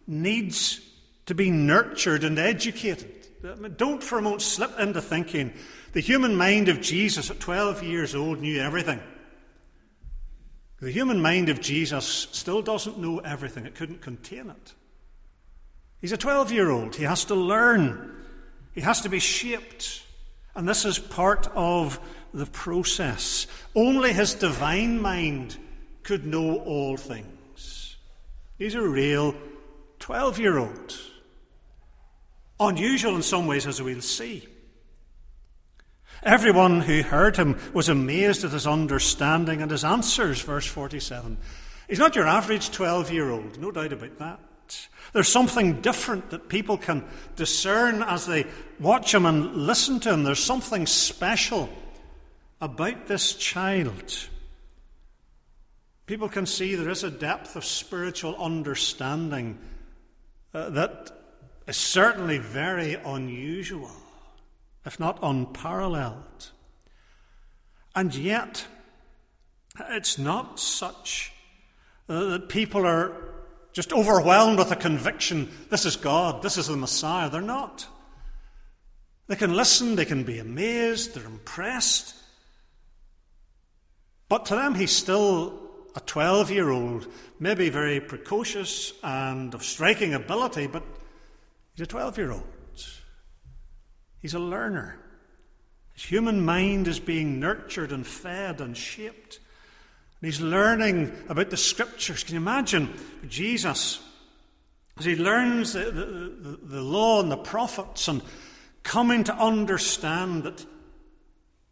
needs 0.07 0.81
to 1.27 1.35
be 1.35 1.51
nurtured 1.51 2.25
and 2.25 2.39
educated. 2.39 3.12
Don't 3.77 4.03
for 4.03 4.19
a 4.19 4.23
moment 4.23 4.43
slip 4.43 4.79
into 4.79 5.01
thinking 5.01 5.53
the 5.93 6.01
human 6.01 6.35
mind 6.35 6.69
of 6.69 6.81
Jesus 6.81 7.31
at 7.31 7.41
12 7.41 7.83
years 7.83 8.15
old 8.15 8.41
knew 8.41 8.61
everything. 8.61 9.01
The 10.81 10.91
human 10.91 11.23
mind 11.23 11.49
of 11.49 11.61
Jesus 11.61 12.29
still 12.33 12.61
doesn't 12.62 12.99
know 12.99 13.19
everything, 13.21 13.65
it 13.65 13.75
couldn't 13.75 14.03
contain 14.03 14.51
it. 14.51 14.75
He's 16.01 16.12
a 16.12 16.19
12 16.19 16.53
year 16.53 16.71
old. 16.71 16.97
He 16.97 17.05
has 17.05 17.25
to 17.27 17.35
learn, 17.35 18.15
he 18.73 18.81
has 18.81 19.01
to 19.03 19.09
be 19.09 19.21
shaped. 19.21 20.03
And 20.55 20.69
this 20.69 20.85
is 20.85 20.99
part 20.99 21.49
of 21.55 22.01
the 22.35 22.47
process. 22.47 23.47
Only 23.75 24.12
his 24.12 24.35
divine 24.35 25.01
mind 25.01 25.57
could 26.03 26.27
know 26.27 26.59
all 26.59 26.97
things. 26.97 27.36
He's 28.59 28.75
a 28.75 28.83
real 28.83 29.35
12 29.99 30.38
year 30.38 30.59
old. 30.59 31.01
Unusual 32.59 33.16
in 33.16 33.23
some 33.23 33.47
ways, 33.47 33.66
as 33.66 33.83
we'll 33.83 34.01
see. 34.01 34.49
Everyone 36.23 36.81
who 36.81 37.03
heard 37.03 37.37
him 37.37 37.59
was 37.75 37.88
amazed 37.88 38.45
at 38.45 38.53
his 38.53 38.66
understanding 38.66 39.61
and 39.61 39.71
his 39.71 39.85
answers, 39.85 40.40
verse 40.40 40.66
47. 40.66 41.37
He's 41.88 41.99
not 41.99 42.16
your 42.16 42.27
average 42.27 42.71
12 42.71 43.12
year 43.12 43.31
old, 43.31 43.61
no 43.61 43.71
doubt 43.71 43.92
about 43.92 44.19
that. 44.19 44.40
There's 45.12 45.29
something 45.29 45.81
different 45.81 46.31
that 46.31 46.49
people 46.49 46.79
can 46.79 47.05
discern 47.37 48.03
as 48.03 48.27
they 48.27 48.47
watch 48.81 49.14
him 49.14 49.27
and 49.27 49.55
listen 49.55 50.01
to 50.01 50.12
him. 50.12 50.25
There's 50.25 50.42
something 50.42 50.87
special 50.87 51.69
about 52.61 53.07
this 53.07 53.35
child. 53.35 54.29
People 56.07 56.29
can 56.29 56.47
see 56.47 56.77
there 56.77 56.88
is 56.88 57.03
a 57.03 57.11
depth 57.11 57.57
of 57.57 57.64
spiritual 57.64 58.37
understanding 58.37 59.59
uh, 60.55 60.71
that 60.71 61.11
is 61.66 61.77
certainly 61.77 62.38
very 62.38 62.95
unusual, 62.95 63.90
if 64.85 65.01
not 65.01 65.19
unparalleled. 65.21 66.51
And 67.97 68.14
yet, 68.14 68.66
it's 69.90 70.16
not 70.16 70.61
such 70.61 71.33
uh, 72.09 72.25
that 72.27 72.49
people 72.49 72.87
are 72.87 73.12
just 73.73 73.92
overwhelmed 73.92 74.59
with 74.59 74.71
a 74.71 74.77
conviction 74.77 75.51
this 75.71 75.85
is 75.85 75.97
God, 75.97 76.40
this 76.40 76.57
is 76.57 76.69
the 76.69 76.77
Messiah. 76.77 77.29
They're 77.29 77.42
not. 77.42 77.87
They 79.27 79.37
can 79.37 79.55
listen, 79.55 79.97
they 79.97 80.05
can 80.05 80.23
be 80.23 80.38
amazed, 80.38 81.14
they're 81.14 81.27
impressed. 81.27 82.14
But 84.29 84.47
to 84.47 84.55
them, 84.55 84.77
he's 84.77 84.92
still 84.92 85.65
a 85.96 86.00
12 86.00 86.50
year 86.50 86.70
old, 86.70 87.09
maybe 87.40 87.70
very 87.70 88.00
precocious 88.00 88.92
and 89.02 89.54
of 89.54 89.64
striking 89.64 90.14
ability, 90.14 90.66
but 90.66 90.82
he's 91.74 91.85
a 91.85 91.87
12 91.87 92.18
year 92.18 92.32
old. 92.32 92.44
He's 94.20 94.35
a 94.35 94.38
learner. 94.38 94.98
His 95.94 96.04
human 96.04 96.44
mind 96.44 96.88
is 96.88 97.00
being 97.00 97.40
nurtured 97.40 97.92
and 97.92 98.06
fed 98.06 98.61
and 98.61 98.76
shaped. 98.76 99.40
And 100.20 100.26
he's 100.26 100.40
learning 100.40 101.12
about 101.28 101.50
the 101.50 101.56
scriptures. 101.56 102.22
Can 102.22 102.35
you 102.35 102.40
imagine 102.40 102.92
Jesus 103.28 104.00
as 104.98 105.04
he 105.04 105.16
learns 105.16 105.72
the, 105.72 105.90
the, 105.90 106.59
the, 106.62 106.80
law 106.80 107.20
and 107.20 107.30
the 107.30 107.37
prophets 107.37 108.09
and 108.09 108.22
coming 108.82 109.24
to 109.24 109.35
understand 109.35 110.42
that 110.44 110.64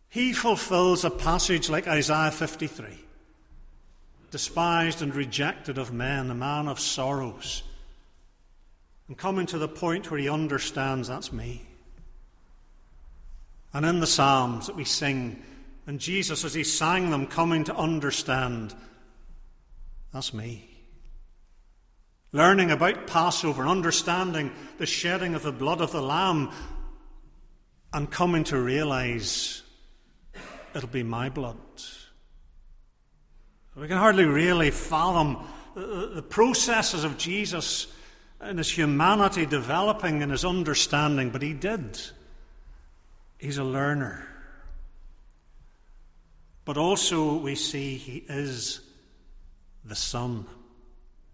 he 0.09 0.33
fulfills 0.33 1.05
a 1.05 1.11
passage 1.11 1.69
like 1.69 1.89
Isaiah 1.89 2.31
53 2.31 2.87
despised 4.35 5.01
and 5.01 5.15
rejected 5.15 5.79
of 5.79 5.93
men, 5.93 6.29
a 6.29 6.35
man 6.35 6.67
of 6.67 6.81
sorrows. 6.81 7.63
And 9.07 9.17
coming 9.17 9.47
to 9.47 9.59
the 9.59 9.69
point 9.69 10.11
where 10.11 10.19
he 10.19 10.29
understands 10.29 11.07
that's 11.07 11.33
me. 11.33 11.63
And 13.73 13.87
in 13.87 14.01
the 14.01 14.09
Psalms 14.09 14.67
that 14.67 14.75
we 14.75 14.85
sing, 14.85 15.41
and 15.87 16.01
Jesus, 16.01 16.45
as 16.45 16.53
he 16.53 16.65
sang 16.65 17.11
them, 17.11 17.29
coming 17.29 17.63
to 17.63 17.77
understand 17.77 18.75
that's 20.13 20.35
me. 20.35 20.69
Learning 22.33 22.73
about 22.73 23.07
Passover 23.07 23.63
and 23.63 23.71
understanding 23.71 24.51
the 24.79 24.87
shedding 24.87 25.37
of 25.37 25.45
the 25.45 25.53
blood 25.53 25.81
of 25.81 25.93
the 25.93 26.03
Lamb 26.03 26.51
and 27.93 28.11
coming 28.11 28.43
to 28.43 28.59
realize 28.59 29.63
it'll 30.75 30.89
be 30.89 31.05
my 31.05 31.29
blood. 31.29 31.57
We 33.77 33.89
can 33.89 33.99
hardly 33.99 34.25
really 34.25 34.71
fathom 34.71 35.45
the 35.75 36.25
processes 36.29 37.03
of 37.03 37.19
Jesus 37.19 37.89
and 38.41 38.59
his 38.59 38.71
humanity 38.71 39.47
developing 39.47 40.23
in 40.23 40.31
his 40.31 40.45
understanding, 40.45 41.31
but 41.31 41.43
he 41.43 41.53
did. 41.53 41.99
He's 43.39 43.59
a 43.59 43.65
learner. 43.65 44.29
But 46.65 46.77
also, 46.77 47.37
we 47.37 47.57
see 47.57 47.97
he 47.97 48.25
is 48.29 48.81
the 49.85 49.97
Son. 49.97 50.47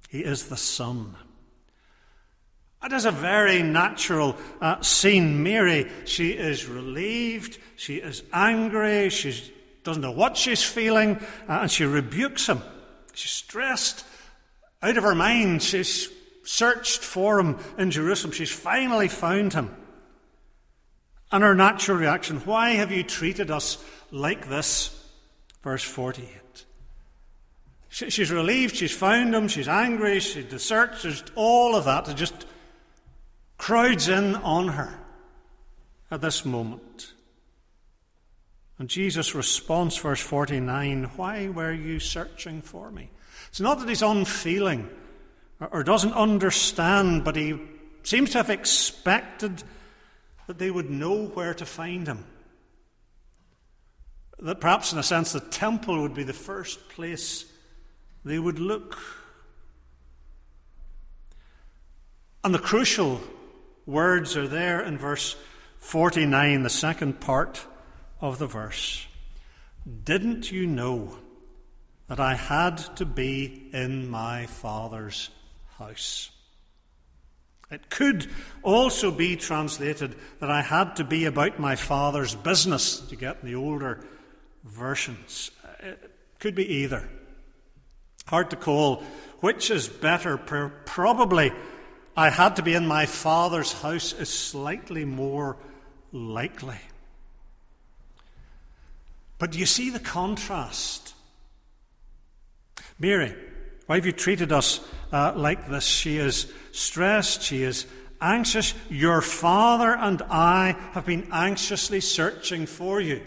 He 0.09 0.21
is 0.21 0.49
the 0.49 0.57
Son. 0.57 1.15
It 2.83 2.93
is 2.93 3.05
a 3.05 3.11
very 3.11 3.63
natural 3.63 4.37
uh, 4.61 4.81
scene. 4.81 5.43
Mary, 5.43 5.89
she 6.07 6.31
is 6.31 6.67
relieved, 6.67 7.59
she 7.77 7.97
is 7.97 8.23
angry, 8.33 9.11
she 9.11 9.53
doesn't 9.83 10.03
know 10.03 10.13
what 10.13 10.37
she's 10.37 10.63
feeling, 10.63 11.17
uh, 11.49 11.61
and 11.63 11.71
she 11.71 11.85
rebukes 11.85 12.47
him. 12.47 12.63
She's 13.15 13.31
stressed, 13.33 14.05
out 14.83 14.97
of 14.97 15.05
her 15.05 15.15
mind. 15.15 15.63
She's 15.63 16.09
searched 16.45 17.03
for 17.03 17.39
him 17.39 17.59
in 17.79 17.91
Jerusalem. 17.91 18.33
She's 18.33 18.51
finally 18.51 19.09
found 19.09 19.53
him. 19.53 19.75
And 21.33 21.45
her 21.45 21.55
natural 21.55 21.99
reaction, 21.99 22.39
why 22.41 22.71
have 22.71 22.91
you 22.91 23.05
treated 23.05 23.51
us 23.51 23.83
like 24.11 24.49
this? 24.49 24.97
Verse 25.63 25.85
48. 25.85 26.29
She's 27.89 28.31
relieved, 28.31 28.77
she's 28.77 28.95
found 28.97 29.35
him, 29.35 29.49
she's 29.49 29.67
angry, 29.67 30.21
she, 30.21 30.43
the 30.43 30.61
search, 30.61 31.05
all 31.35 31.75
of 31.75 31.85
that. 31.85 32.09
It 32.09 32.15
just 32.15 32.47
crowds 33.59 34.09
in 34.09 34.37
on 34.37 34.69
her 34.69 34.97
at 36.11 36.21
this 36.21 36.45
moment. 36.45 37.13
And 38.81 38.89
Jesus' 38.89 39.35
response, 39.35 39.99
verse 39.99 40.23
49 40.23 41.05
Why 41.17 41.49
were 41.49 41.73
you 41.73 42.01
searching 42.01 42.63
for 42.63 42.91
me? 42.91 43.11
It's 43.51 43.61
not 43.61 43.79
that 43.79 43.89
he's 43.89 44.01
unfeeling 44.01 44.89
or 45.71 45.85
doesn't 45.85 46.15
understand, 46.15 47.23
but 47.23 47.37
he 47.37 47.61
seems 48.05 48.31
to 48.31 48.39
have 48.39 48.49
expected 48.49 49.63
that 50.47 50.59
they 50.59 50.71
would 50.71 50.89
know 50.89 51.27
where 51.27 51.53
to 51.53 51.67
find 51.67 52.07
him. 52.07 52.25
That 54.39 54.63
perhaps, 54.63 54.95
in 54.95 54.99
a 54.99 55.03
sense, 55.03 55.33
the 55.33 55.41
temple 55.41 56.01
would 56.01 56.15
be 56.15 56.25
the 56.25 56.33
first 56.33 56.89
place 56.89 57.45
they 58.25 58.39
would 58.39 58.59
look. 58.59 58.99
And 62.43 62.55
the 62.55 62.59
crucial 62.59 63.21
words 63.85 64.39
are 64.39 64.49
there 64.49 64.81
in 64.81 64.97
verse 64.97 65.37
49, 65.77 66.63
the 66.63 66.71
second 66.71 67.21
part 67.21 67.67
of 68.21 68.39
the 68.39 68.47
verse. 68.47 69.07
Didn't 70.05 70.53
you 70.53 70.67
know 70.67 71.17
that 72.09 72.21
I 72.21 72.35
had 72.35 72.79
to 72.97 73.07
be 73.07 73.71
in 73.73 74.09
my 74.09 74.47
Father's 74.47 75.31
house? 75.79 76.31
It 77.71 77.89
could 77.89 78.29
also 78.63 79.11
be 79.11 79.37
translated 79.37 80.17
that 80.41 80.51
I 80.51 80.61
had 80.61 80.97
to 80.97 81.05
be 81.05 81.25
about 81.25 81.61
my 81.61 81.77
Father's 81.77 82.35
business, 82.35 83.01
to 83.01 83.17
get 83.17 83.39
in 83.43 83.49
the 83.49 83.55
older 83.55 84.05
versions. 84.65 85.51
It 85.79 86.11
could 86.41 86.55
be 86.55 86.69
either. 86.69 87.09
Hard 88.27 88.51
to 88.51 88.57
call 88.57 89.03
which 89.41 89.71
is 89.71 89.89
better. 89.89 90.37
Probably 90.37 91.53
I 92.17 92.31
had 92.31 92.57
to 92.57 92.63
be 92.63 92.75
in 92.75 92.87
my 92.87 93.07
Father's 93.07 93.73
house 93.73 94.13
is 94.13 94.29
slightly 94.29 95.05
more 95.05 95.57
likely. 96.13 96.79
But 99.41 99.53
do 99.53 99.59
you 99.59 99.67
see 99.67 99.89
the 99.89 99.99
contrast? 99.99 101.15
Mary, 102.99 103.35
why 103.87 103.97
have 103.97 104.05
you 104.05 104.13
treated 104.13 104.53
us 104.53 104.81
uh, 105.11 105.33
like 105.35 105.67
this? 105.69 105.85
She 105.85 106.19
is 106.19 106.53
stressed, 106.73 107.43
she 107.43 107.63
is 107.63 107.87
anxious. 108.21 108.75
Your 108.91 109.23
father 109.23 109.97
and 109.97 110.21
I 110.29 110.77
have 110.93 111.07
been 111.07 111.29
anxiously 111.33 112.01
searching 112.01 112.67
for 112.67 113.01
you. 113.01 113.23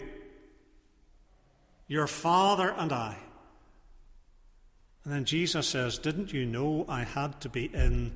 Your 1.88 2.06
father 2.06 2.72
and 2.78 2.92
I. 2.92 3.16
And 5.02 5.12
then 5.12 5.24
Jesus 5.24 5.66
says, 5.66 5.98
Didn't 5.98 6.32
you 6.32 6.46
know 6.46 6.86
I 6.88 7.02
had 7.02 7.40
to 7.40 7.48
be 7.48 7.64
in 7.64 8.14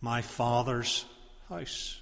my 0.00 0.22
father's 0.22 1.04
house? 1.50 2.00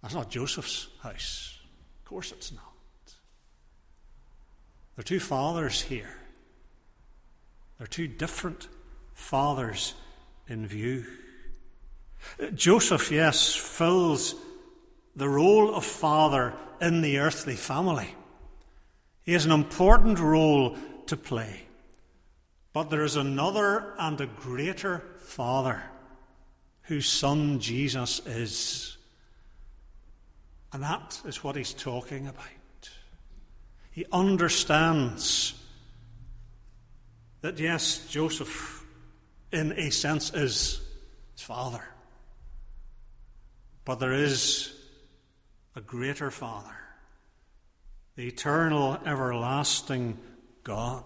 That's 0.00 0.14
not 0.14 0.30
Joseph's 0.30 0.88
house 1.02 1.51
course 2.12 2.32
it's 2.32 2.52
not. 2.52 2.62
There 4.94 5.00
are 5.00 5.02
two 5.02 5.18
fathers 5.18 5.80
here. 5.80 6.14
There 7.78 7.84
are 7.84 7.88
two 7.88 8.06
different 8.06 8.68
fathers 9.14 9.94
in 10.46 10.66
view. 10.66 11.06
Joseph, 12.54 13.10
yes, 13.10 13.54
fills 13.54 14.34
the 15.16 15.28
role 15.28 15.74
of 15.74 15.86
father 15.86 16.52
in 16.82 17.00
the 17.00 17.18
earthly 17.18 17.56
family. 17.56 18.14
He 19.22 19.32
has 19.32 19.46
an 19.46 19.52
important 19.52 20.18
role 20.18 20.76
to 21.06 21.16
play. 21.16 21.62
But 22.74 22.90
there 22.90 23.04
is 23.04 23.16
another 23.16 23.94
and 23.98 24.20
a 24.20 24.26
greater 24.26 25.02
father 25.16 25.82
whose 26.82 27.08
son 27.08 27.58
Jesus 27.58 28.20
is. 28.26 28.98
And 30.72 30.82
that 30.82 31.20
is 31.26 31.44
what 31.44 31.56
he's 31.56 31.74
talking 31.74 32.26
about. 32.26 32.46
He 33.90 34.06
understands 34.10 35.54
that, 37.42 37.58
yes, 37.58 38.06
Joseph, 38.08 38.84
in 39.52 39.72
a 39.72 39.90
sense, 39.90 40.32
is 40.32 40.80
his 41.32 41.42
father. 41.42 41.84
But 43.84 43.96
there 43.96 44.14
is 44.14 44.72
a 45.74 45.80
greater 45.80 46.30
Father, 46.30 46.76
the 48.16 48.28
eternal, 48.28 48.98
everlasting 49.04 50.18
God. 50.62 51.04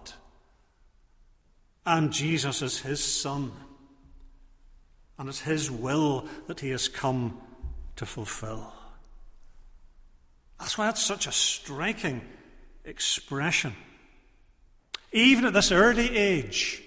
And 1.85 2.11
Jesus 2.11 2.61
is 2.61 2.79
his 2.79 3.03
Son. 3.03 3.51
And 5.17 5.27
it's 5.27 5.41
his 5.41 5.71
will 5.71 6.27
that 6.45 6.59
he 6.59 6.69
has 6.69 6.87
come 6.87 7.41
to 7.95 8.05
fulfill. 8.05 8.73
That's 10.59 10.77
why 10.77 10.89
it's 10.89 11.03
such 11.03 11.27
a 11.27 11.31
striking 11.31 12.21
expression. 12.83 13.75
Even 15.11 15.45
at 15.45 15.53
this 15.53 15.71
early 15.71 16.15
age, 16.15 16.81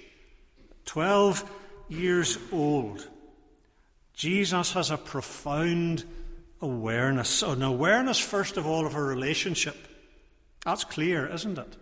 12 0.87 1.48
years 1.88 2.38
old, 2.52 3.09
Jesus 4.14 4.72
has 4.72 4.90
a 4.90 4.98
profound 4.98 6.04
awareness. 6.61 7.42
An 7.42 7.62
awareness, 7.62 8.18
first 8.18 8.56
of 8.56 8.66
all, 8.66 8.87
of 8.87 8.94
a 8.94 9.02
relationship. 9.02 9.76
That's 10.64 10.85
clear, 10.85 11.26
isn't 11.26 11.59
it? 11.59 11.76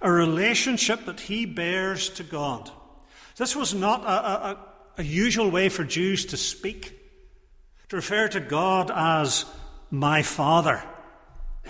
A 0.00 0.10
relationship 0.10 1.06
that 1.06 1.20
he 1.20 1.46
bears 1.46 2.08
to 2.10 2.22
God. 2.22 2.70
This 3.36 3.56
was 3.56 3.72
not 3.72 4.02
a, 4.02 4.06
a, 4.06 4.58
a 4.98 5.02
usual 5.02 5.50
way 5.50 5.68
for 5.68 5.84
Jews 5.84 6.26
to 6.26 6.36
speak, 6.36 6.98
to 7.88 7.96
refer 7.96 8.28
to 8.28 8.40
God 8.40 8.90
as 8.94 9.46
my 9.92 10.22
Father. 10.22 10.82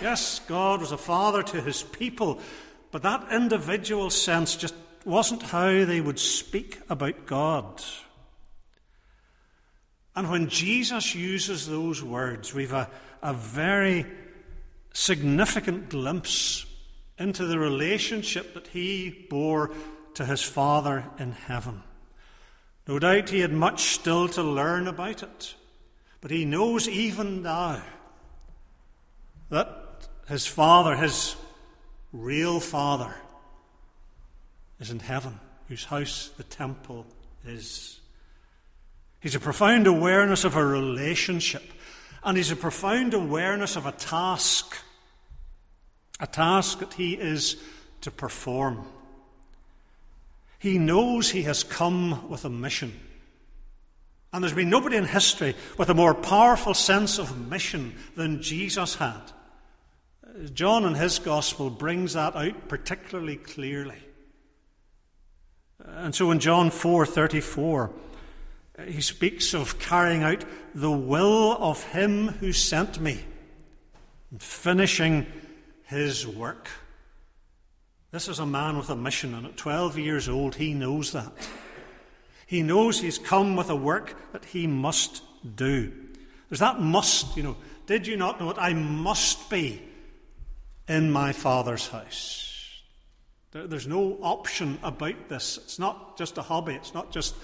Yes, 0.01 0.39
God 0.47 0.79
was 0.79 0.91
a 0.91 0.97
father 0.97 1.43
to 1.43 1.61
his 1.61 1.83
people, 1.83 2.39
but 2.89 3.03
that 3.03 3.31
individual 3.31 4.09
sense 4.09 4.55
just 4.55 4.73
wasn't 5.05 5.43
how 5.43 5.67
they 5.85 5.99
would 5.99 6.17
speak 6.17 6.79
about 6.89 7.25
God. 7.25 7.83
And 10.15 10.31
when 10.31 10.47
Jesus 10.47 11.13
uses 11.13 11.67
those 11.67 12.01
words, 12.01 12.53
we've 12.53 12.71
a, 12.71 12.89
a 13.21 13.33
very 13.33 14.05
significant 14.93 15.89
glimpse 15.89 16.65
into 17.17 17.45
the 17.45 17.59
relationship 17.59 18.53
that 18.53 18.67
he 18.67 19.27
bore 19.29 19.71
to 20.13 20.25
his 20.25 20.41
Father 20.41 21.03
in 21.19 21.33
heaven. 21.33 21.83
No 22.87 22.99
doubt 22.99 23.29
he 23.29 23.41
had 23.41 23.51
much 23.51 23.81
still 23.81 24.29
to 24.29 24.43
learn 24.43 24.87
about 24.87 25.23
it, 25.23 25.55
but 26.21 26.31
he 26.31 26.45
knows 26.45 26.87
even 26.87 27.41
now 27.41 27.81
that 29.53 30.07
his 30.27 30.47
father, 30.47 30.95
his 30.95 31.35
real 32.11 32.59
father, 32.59 33.13
is 34.79 34.89
in 34.89 34.97
heaven, 34.97 35.39
whose 35.67 35.85
house 35.85 36.31
the 36.37 36.43
temple 36.43 37.05
is. 37.45 37.99
He's 39.19 39.35
a 39.35 39.39
profound 39.39 39.85
awareness 39.85 40.43
of 40.43 40.55
a 40.55 40.65
relationship, 40.65 41.61
and 42.23 42.35
he's 42.35 42.49
a 42.49 42.55
profound 42.55 43.13
awareness 43.13 43.75
of 43.75 43.85
a 43.85 43.91
task, 43.91 44.75
a 46.19 46.25
task 46.25 46.79
that 46.79 46.95
he 46.95 47.13
is 47.13 47.57
to 48.01 48.09
perform. 48.09 48.83
He 50.57 50.79
knows 50.79 51.29
he 51.29 51.43
has 51.43 51.63
come 51.63 52.27
with 52.27 52.43
a 52.43 52.49
mission. 52.49 52.99
And 54.33 54.43
there's 54.43 54.55
been 54.55 54.71
nobody 54.71 54.97
in 54.97 55.05
history 55.05 55.55
with 55.77 55.89
a 55.89 55.93
more 55.93 56.15
powerful 56.15 56.73
sense 56.73 57.19
of 57.19 57.37
mission 57.51 57.93
than 58.15 58.41
Jesus 58.41 58.95
had. 58.95 59.21
John 60.53 60.83
in 60.85 60.95
his 60.95 61.19
gospel 61.19 61.69
brings 61.69 62.13
that 62.13 62.35
out 62.35 62.67
particularly 62.67 63.35
clearly. 63.35 63.99
And 65.79 66.15
so 66.15 66.31
in 66.31 66.39
John 66.39 66.71
4:34 66.71 67.91
he 68.87 69.01
speaks 69.01 69.53
of 69.53 69.77
carrying 69.77 70.23
out 70.23 70.43
the 70.73 70.91
will 70.91 71.55
of 71.59 71.83
him 71.83 72.29
who 72.29 72.51
sent 72.51 72.99
me 72.99 73.23
and 74.31 74.41
finishing 74.41 75.27
his 75.83 76.25
work. 76.25 76.69
This 78.11 78.27
is 78.27 78.39
a 78.39 78.45
man 78.45 78.77
with 78.77 78.89
a 78.89 78.95
mission, 78.95 79.33
and 79.33 79.45
at 79.45 79.57
12 79.57 79.97
years 79.97 80.29
old, 80.29 80.55
he 80.55 80.73
knows 80.73 81.11
that. 81.13 81.31
He 82.45 82.61
knows 82.61 82.99
he's 82.99 83.17
come 83.17 83.55
with 83.55 83.69
a 83.69 83.75
work 83.75 84.15
that 84.31 84.45
he 84.45 84.67
must 84.67 85.23
do. 85.55 85.91
There's 86.49 86.59
that 86.59 86.79
must, 86.79 87.35
you 87.37 87.43
know. 87.43 87.57
Did 87.85 88.07
you 88.07 88.15
not 88.15 88.39
know 88.39 88.49
it? 88.49 88.57
I 88.59 88.73
must 88.73 89.49
be 89.49 89.81
in 90.87 91.11
my 91.11 91.31
Father's 91.31 91.87
house. 91.87 92.81
There's 93.51 93.87
no 93.87 94.17
option 94.21 94.79
about 94.81 95.29
this. 95.29 95.57
It's 95.57 95.77
not 95.77 96.17
just 96.17 96.37
a 96.37 96.41
hobby, 96.41 96.73
it's 96.73 96.93
not 96.93 97.11
just 97.11 97.35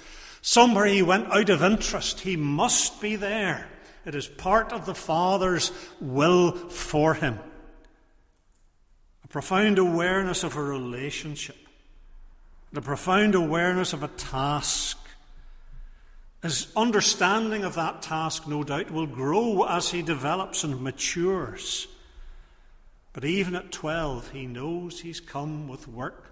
somewhere 0.42 0.86
he 0.86 1.02
went 1.02 1.32
out 1.32 1.50
of 1.50 1.62
interest. 1.62 2.22
He 2.22 2.36
must 2.36 3.02
be 3.02 3.16
there. 3.16 3.70
It 4.06 4.16
is 4.16 4.28
part 4.28 4.74
of 4.74 4.86
the 4.86 4.96
Father's 4.96 5.72
will 6.02 6.52
for 6.52 7.14
him. 7.14 7.38
A 9.24 9.28
profound 9.28 9.78
awareness 9.78 10.44
of 10.44 10.56
a 10.56 10.64
relationship, 10.64 11.58
the 12.74 12.82
profound 12.82 13.36
awareness 13.36 13.94
of 13.94 14.02
a 14.02 14.08
task. 14.08 14.98
His 16.42 16.72
understanding 16.76 17.66
of 17.66 17.76
that 17.76 18.02
task, 18.02 18.48
no 18.48 18.64
doubt, 18.64 18.90
will 18.90 19.06
grow 19.06 19.64
as 19.64 19.92
he 19.92 20.02
develops 20.02 20.64
and 20.64 20.82
matures. 20.82 21.88
But 23.20 23.28
even 23.28 23.54
at 23.54 23.74
12, 23.74 24.32
he 24.32 24.46
knows 24.46 25.02
he's 25.02 25.20
come 25.20 25.68
with 25.68 25.90
work 25.90 26.32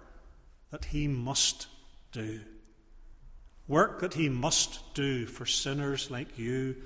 that 0.70 0.86
he 0.86 1.06
must 1.06 1.66
do. 2.12 2.40
Work 3.66 4.00
that 4.00 4.14
he 4.14 4.30
must 4.30 4.94
do 4.94 5.26
for 5.26 5.44
sinners 5.44 6.10
like 6.10 6.38
you 6.38 6.76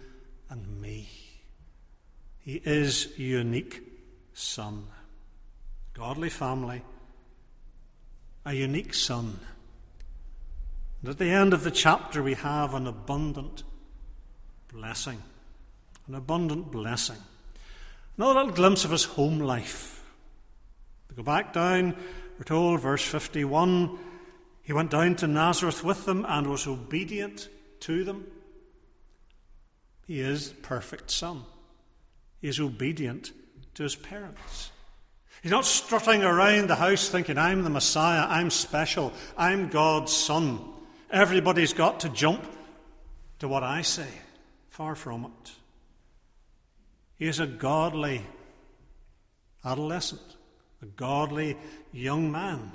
and 0.51 0.81
me. 0.81 1.09
He 2.41 2.61
is 2.65 3.13
a 3.17 3.23
unique 3.23 3.81
son. 4.35 4.89
Godly 5.95 6.31
family, 6.31 6.83
a 8.45 8.55
unique 8.55 8.95
son. 8.95 9.39
And 11.01 11.11
at 11.11 11.19
the 11.19 11.31
end 11.31 11.55
of 11.55 11.63
the 11.63 11.71
chapter, 11.71 12.25
we 12.25 12.35
have 12.35 12.75
an 12.75 12.89
abundant 12.89 13.63
blessing. 14.67 15.23
An 16.09 16.17
abundant 16.17 16.73
blessing. 16.73 17.19
Another 18.23 18.39
little 18.39 18.55
glimpse 18.55 18.85
of 18.85 18.93
his 18.93 19.03
home 19.03 19.41
life. 19.41 20.09
We 21.11 21.17
go 21.17 21.25
back 21.25 21.53
down, 21.53 21.97
we're 22.39 22.45
told, 22.45 22.79
verse 22.79 23.05
51 23.05 23.99
he 24.63 24.73
went 24.73 24.93
down 24.93 25.17
to 25.17 25.27
Nazareth 25.27 25.83
with 25.83 26.05
them 26.05 26.25
and 26.29 26.47
was 26.47 26.69
obedient 26.69 27.49
to 27.81 28.05
them. 28.05 28.29
He 30.07 30.21
is 30.21 30.51
the 30.51 30.61
perfect 30.61 31.11
son. 31.11 31.43
He 32.41 32.47
is 32.47 32.61
obedient 32.61 33.33
to 33.75 33.83
his 33.83 33.97
parents. 33.97 34.71
He's 35.43 35.51
not 35.51 35.65
strutting 35.65 36.23
around 36.23 36.69
the 36.69 36.77
house 36.77 37.09
thinking, 37.09 37.39
I'm 37.39 37.65
the 37.65 37.71
Messiah, 37.71 38.25
I'm 38.29 38.51
special, 38.51 39.13
I'm 39.37 39.69
God's 39.69 40.13
son. 40.13 40.61
Everybody's 41.11 41.73
got 41.73 41.99
to 42.01 42.09
jump 42.09 42.47
to 43.41 43.49
what 43.49 43.65
I 43.65 43.83
say. 43.83 44.07
Far 44.69 44.95
from 44.95 45.25
it. 45.25 45.53
He 47.23 47.29
is 47.29 47.39
a 47.39 47.47
godly 47.47 48.27
adolescent, 49.65 50.35
a 50.83 50.87
godly 50.87 51.57
young 51.93 52.33
man. 52.33 52.73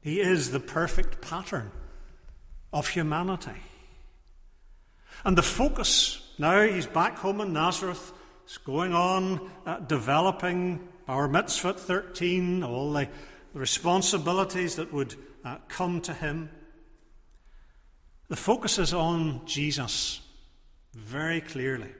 He 0.00 0.18
is 0.18 0.50
the 0.50 0.58
perfect 0.58 1.20
pattern 1.20 1.70
of 2.72 2.88
humanity. 2.88 3.62
And 5.24 5.38
the 5.38 5.44
focus 5.44 6.28
now, 6.38 6.66
he's 6.66 6.88
back 6.88 7.18
home 7.18 7.40
in 7.40 7.52
Nazareth, 7.52 8.12
is 8.48 8.58
going 8.58 8.92
on 8.92 9.48
uh, 9.64 9.78
developing 9.78 10.88
bar 11.06 11.28
mitzvah 11.28 11.74
13, 11.74 12.64
all 12.64 12.92
the 12.94 13.08
responsibilities 13.54 14.74
that 14.74 14.92
would 14.92 15.14
uh, 15.44 15.58
come 15.68 16.00
to 16.00 16.12
him. 16.12 16.50
The 18.26 18.34
focus 18.34 18.80
is 18.80 18.92
on 18.92 19.42
Jesus 19.46 20.20
very 20.92 21.40
clearly. 21.40 21.92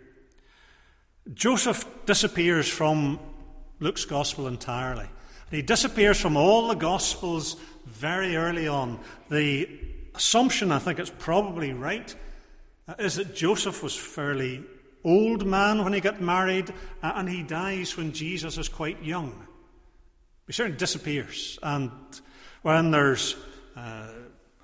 Joseph 1.35 1.85
disappears 2.07 2.69
from 2.69 3.19
Luke's 3.81 4.05
gospel 4.05 4.47
entirely. 4.47 5.07
He 5.51 5.63
disappears 5.63 6.21
from 6.21 6.37
all 6.37 6.69
the 6.69 6.75
gospels 6.75 7.57
very 7.85 8.37
early 8.37 8.69
on. 8.69 9.01
The 9.31 9.69
assumption, 10.15 10.73
I 10.73 10.79
think 10.79 10.99
it's 10.99 11.13
probably 11.19 11.73
right, 11.73 12.15
uh, 12.89 12.95
is 12.99 13.17
that 13.17 13.35
Joseph 13.35 13.83
was 13.83 13.97
fairly 13.97 14.63
old 15.05 15.47
man 15.47 15.85
when 15.85 15.93
he 15.93 16.01
got 16.01 16.21
married, 16.21 16.71
uh, 17.03 17.13
and 17.15 17.29
he 17.29 17.43
dies 17.43 17.97
when 17.97 18.13
Jesus 18.13 18.59
is 18.59 18.69
quite 18.69 19.03
young. 19.03 19.47
He 20.47 20.53
certainly 20.53 20.79
disappears. 20.79 21.59
And 21.63 21.91
when 22.63 22.91
there's 22.91 23.37
uh, 23.77 24.09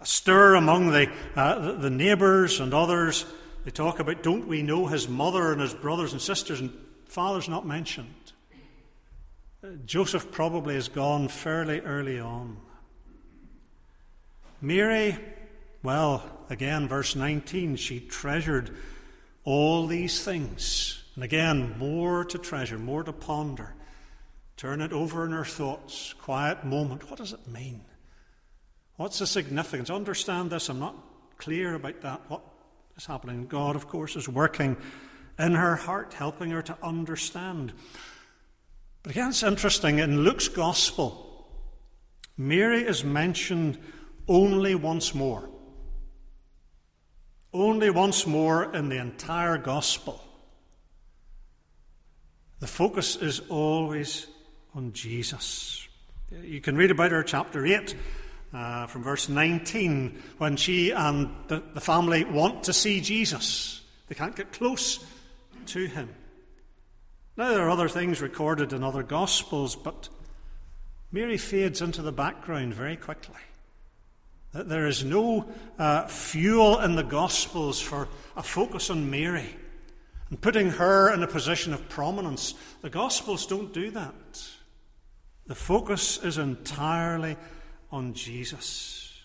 a 0.01 0.07
stir 0.07 0.55
among 0.55 0.91
the, 0.91 1.11
uh, 1.37 1.59
the, 1.59 1.73
the 1.75 1.91
neighbours 1.91 2.61
and 2.61 2.73
others, 2.75 3.25
they 3.65 3.71
talk 3.71 4.01
about, 4.01 4.23
don't 4.23 4.49
we 4.49 4.63
know 4.63 4.87
his 4.87 5.09
mother 5.09 5.53
and 5.53 5.61
his 5.61 5.75
brothers 5.75 6.13
and 6.13 6.21
sisters, 6.21 6.61
and 6.61 6.73
father's 7.07 7.49
not 7.49 7.67
mentioned. 7.67 8.33
Uh, 9.65 9.69
Joseph 9.85 10.33
probably 10.33 10.75
has 10.75 10.89
gone 10.89 11.29
fairly 11.29 11.81
early 11.81 12.19
on. 12.19 12.57
Mary, 14.61 15.17
well, 15.83 16.25
again, 16.51 16.89
verse 16.89 17.15
19, 17.15 17.77
she 17.77 18.01
treasured 18.01 18.75
all 19.45 19.87
these 19.87 20.25
things. 20.25 21.03
And 21.15 21.23
again, 21.23 21.77
more 21.79 22.25
to 22.25 22.39
treasure, 22.39 22.79
more 22.79 23.05
to 23.05 23.13
ponder. 23.13 23.75
Turn 24.57 24.81
it 24.81 24.93
over 24.93 25.25
in 25.25 25.33
her 25.33 25.45
thoughts. 25.45 26.15
Quiet 26.15 26.65
moment. 26.65 27.11
What 27.11 27.19
does 27.19 27.33
it 27.33 27.49
mean? 27.49 27.83
What's 28.97 29.19
the 29.19 29.27
significance? 29.27 29.91
Understand 29.91 30.51
this. 30.51 30.69
I'm 30.69 30.79
not 30.79 30.97
clear 31.39 31.75
about 31.75 32.01
that. 32.03 32.21
What 32.29 32.43
is 33.03 33.07
happening? 33.07 33.47
God, 33.47 33.75
of 33.75 33.89
course, 33.89 34.15
is 34.15 34.29
working 34.29 34.77
in 35.37 35.55
her 35.55 35.75
heart, 35.75 36.15
helping 36.15 36.53
her 36.53 36.63
to 36.63 36.77
understand. 36.83 37.73
But 39.03 39.13
again, 39.13 39.31
it's 39.31 39.43
interesting. 39.43 39.99
In 39.99 40.23
Luke's 40.23 40.47
Gospel, 40.47 41.49
Mary 42.37 42.83
is 42.83 43.03
mentioned 43.03 43.79
only 44.29 44.77
once 44.77 45.17
more. 45.17 45.51
Only 47.53 47.91
once 47.91 48.25
more 48.25 48.73
in 48.73 48.89
the 48.89 48.99
entire 48.99 49.59
gospel. 49.59 50.23
The 52.61 52.69
focus 52.69 53.17
is 53.17 53.41
always 53.49 54.29
on 54.77 54.93
Jesus. 54.93 55.89
You 56.31 56.61
can 56.61 56.77
read 56.77 56.93
about 56.93 57.11
her, 57.11 57.25
chapter 57.25 57.67
8, 57.67 57.97
uh, 58.53 58.87
from 58.87 59.03
verse 59.03 59.29
19, 59.29 60.23
when 60.39 60.57
she 60.57 60.91
and 60.91 61.31
the, 61.49 61.63
the 61.75 61.81
family 61.81 62.25
want 62.25 62.65
to 62.65 62.73
see 62.73 63.01
Jesus. 63.01 63.83
They 64.09 64.15
can't 64.15 64.37
get 64.37 64.53
close 64.53 65.05
to 65.67 65.87
him. 65.87 66.09
Now, 67.37 67.51
there 67.51 67.63
are 67.63 67.71
other 67.71 67.89
things 67.89 68.21
recorded 68.21 68.73
in 68.73 68.85
other 68.85 69.03
Gospels, 69.03 69.75
but 69.75 70.09
Mary 71.11 71.39
fades 71.39 71.81
into 71.81 72.03
the 72.03 72.13
background 72.13 72.75
very 72.75 72.97
quickly. 72.97 73.41
That 74.53 74.69
there 74.69 74.87
is 74.87 75.03
no 75.03 75.47
uh, 75.79 76.07
fuel 76.09 76.79
in 76.81 76.95
the 76.95 77.03
Gospels 77.03 77.81
for 77.81 78.09
a 78.37 78.43
focus 78.43 78.91
on 78.91 79.11
Mary 79.11 79.57
and 80.29 80.41
putting 80.41 80.71
her 80.71 81.13
in 81.13 81.23
a 81.23 81.27
position 81.27 81.73
of 81.73 81.89
prominence. 81.89 82.55
The 82.83 82.91
Gospels 82.91 83.47
don't 83.47 83.73
do 83.73 83.91
that. 83.93 84.43
The 85.47 85.55
focus 85.55 86.23
is 86.23 86.39
entirely 86.39 87.37
on 87.93 88.15
Jesus. 88.15 89.21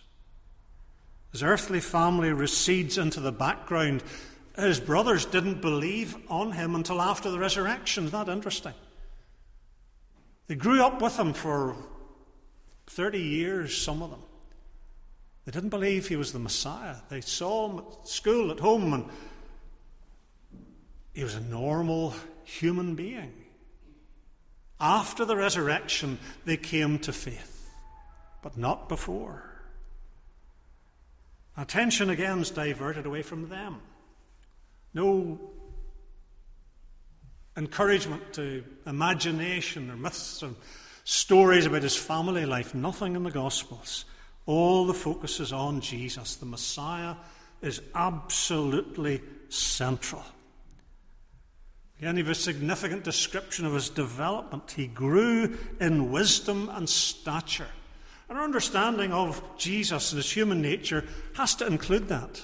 His 1.31 1.43
earthly 1.43 1.79
family 1.79 2.31
recedes 2.31 2.97
into 2.97 3.19
the 3.19 3.31
background. 3.31 4.03
His 4.55 4.79
brothers 4.79 5.25
didn't 5.25 5.61
believe 5.61 6.15
on 6.29 6.51
him 6.51 6.75
until 6.75 7.01
after 7.01 7.31
the 7.31 7.39
resurrection. 7.39 8.05
Isn't 8.05 8.25
that 8.25 8.31
interesting? 8.31 8.73
They 10.47 10.55
grew 10.55 10.81
up 10.81 11.01
with 11.01 11.17
him 11.17 11.33
for 11.33 11.75
30 12.87 13.19
years, 13.19 13.77
some 13.77 14.01
of 14.01 14.09
them. 14.09 14.21
They 15.45 15.51
didn't 15.51 15.69
believe 15.69 16.07
he 16.07 16.15
was 16.15 16.33
the 16.33 16.39
Messiah. 16.39 16.97
They 17.09 17.21
saw 17.21 17.69
him 17.69 17.79
at 17.79 18.07
school, 18.07 18.51
at 18.51 18.59
home, 18.59 18.93
and 18.93 19.05
he 21.13 21.23
was 21.23 21.35
a 21.35 21.41
normal 21.41 22.13
human 22.43 22.95
being. 22.95 23.33
After 24.79 25.25
the 25.25 25.35
resurrection, 25.35 26.19
they 26.45 26.57
came 26.57 26.99
to 26.99 27.13
faith, 27.13 27.56
but 28.47 28.57
not 28.57 28.87
before. 28.87 29.43
Attention 31.57 32.09
again 32.09 32.39
is 32.39 32.49
diverted 32.49 33.05
away 33.05 33.21
from 33.21 33.49
them. 33.49 33.81
No 34.93 35.37
encouragement 37.57 38.31
to 38.35 38.63
imagination 38.85 39.91
or 39.91 39.97
myths 39.97 40.43
or 40.43 40.51
stories 41.03 41.65
about 41.65 41.83
his 41.83 41.97
family 41.97 42.45
life. 42.45 42.73
Nothing 42.73 43.17
in 43.17 43.23
the 43.23 43.31
Gospels. 43.31 44.05
All 44.45 44.85
the 44.85 44.93
focus 44.93 45.41
is 45.41 45.51
on 45.51 45.81
Jesus. 45.81 46.37
The 46.37 46.45
Messiah 46.45 47.15
is 47.61 47.81
absolutely 47.95 49.21
central. 49.49 50.23
Again, 51.99 52.15
has 52.15 52.29
a 52.29 52.41
significant 52.41 53.03
description 53.03 53.65
of 53.65 53.73
his 53.73 53.89
development. 53.89 54.71
He 54.71 54.87
grew 54.87 55.57
in 55.81 56.13
wisdom 56.13 56.71
and 56.71 56.87
stature. 56.87 57.67
And 58.29 58.37
our 58.37 58.43
understanding 58.43 59.13
of 59.13 59.41
Jesus 59.57 60.11
and 60.11 60.17
his 60.17 60.31
human 60.31 60.61
nature 60.61 61.05
has 61.35 61.55
to 61.55 61.67
include 61.67 62.09
that. 62.09 62.41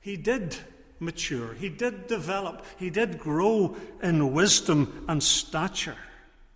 He 0.00 0.16
did 0.16 0.56
mature, 1.00 1.54
he 1.54 1.68
did 1.68 2.06
develop, 2.06 2.64
he 2.78 2.90
did 2.90 3.18
grow 3.18 3.76
in 4.02 4.32
wisdom 4.32 5.04
and 5.08 5.22
stature. 5.22 5.96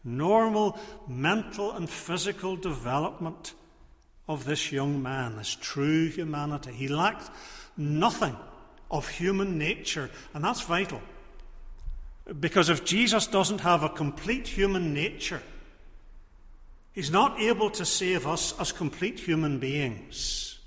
Normal 0.03 0.79
mental 1.09 1.72
and 1.72 1.88
physical 1.88 2.57
development 2.57 3.53
of 4.29 4.44
this 4.44 4.72
young 4.72 5.03
man, 5.03 5.37
this 5.37 5.57
true 5.61 6.09
humanity. 6.09 6.72
He 6.72 6.88
lacked 6.88 7.29
nothing 7.76 8.37
of 8.90 9.09
human 9.09 9.59
nature, 9.59 10.11
and 10.33 10.44
that's 10.44 10.62
vital. 10.62 11.03
Because 12.38 12.68
if 12.68 12.85
Jesus 12.85 13.26
doesn't 13.26 13.61
have 13.61 13.83
a 13.83 13.88
complete 13.88 14.46
human 14.46 14.94
nature, 14.94 15.42
he's 16.92 17.11
not 17.11 17.40
able 17.40 17.70
to 17.70 17.85
save 17.85 18.26
us 18.26 18.59
as 18.59 18.72
complete 18.72 19.18
human 19.18 19.59
beings. 19.59 20.59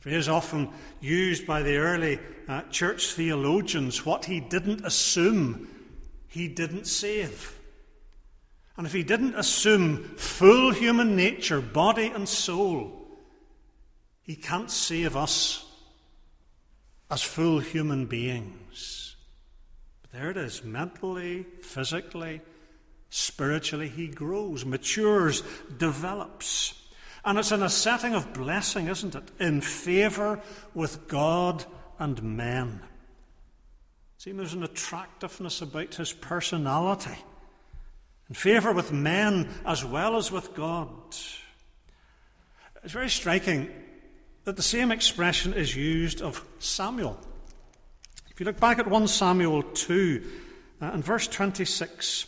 Phrase 0.00 0.28
often 0.28 0.70
used 1.00 1.46
by 1.46 1.62
the 1.62 1.76
early 1.76 2.18
uh, 2.48 2.62
church 2.62 3.12
theologians 3.12 4.04
what 4.04 4.24
he 4.24 4.40
didn't 4.40 4.84
assume, 4.84 5.68
he 6.26 6.48
didn't 6.48 6.86
save. 6.86 7.58
And 8.76 8.86
if 8.86 8.92
he 8.92 9.04
didn't 9.04 9.36
assume 9.36 10.02
full 10.16 10.72
human 10.72 11.14
nature, 11.14 11.60
body 11.60 12.06
and 12.06 12.28
soul, 12.28 13.06
he 14.22 14.34
can't 14.34 14.70
save 14.70 15.16
us 15.16 15.64
as 17.10 17.22
full 17.22 17.60
human 17.60 18.06
beings. 18.06 19.14
But 20.00 20.12
there 20.12 20.30
it 20.30 20.36
is 20.36 20.64
mentally, 20.64 21.46
physically, 21.60 22.40
spiritually, 23.12 23.88
he 23.88 24.08
grows, 24.08 24.64
matures, 24.64 25.42
develops. 25.76 26.72
And 27.26 27.38
it's 27.38 27.52
in 27.52 27.62
a 27.62 27.68
setting 27.68 28.14
of 28.14 28.32
blessing, 28.32 28.88
isn't 28.88 29.14
it? 29.14 29.30
In 29.38 29.60
favour 29.60 30.40
with 30.72 31.08
God 31.08 31.62
and 31.98 32.22
men. 32.22 32.80
See, 34.16 34.32
there's 34.32 34.54
an 34.54 34.62
attractiveness 34.62 35.60
about 35.60 35.94
his 35.94 36.14
personality. 36.14 37.18
In 38.30 38.34
favour 38.34 38.72
with 38.72 38.92
men 38.92 39.50
as 39.66 39.84
well 39.84 40.16
as 40.16 40.32
with 40.32 40.54
God. 40.54 40.88
It's 42.82 42.94
very 42.94 43.10
striking 43.10 43.68
that 44.44 44.56
the 44.56 44.62
same 44.62 44.90
expression 44.90 45.52
is 45.52 45.76
used 45.76 46.22
of 46.22 46.42
Samuel. 46.58 47.20
If 48.30 48.40
you 48.40 48.46
look 48.46 48.58
back 48.58 48.78
at 48.78 48.88
1 48.88 49.06
Samuel 49.06 49.64
2 49.64 50.22
uh, 50.80 50.86
and 50.86 51.04
verse 51.04 51.28
26, 51.28 52.26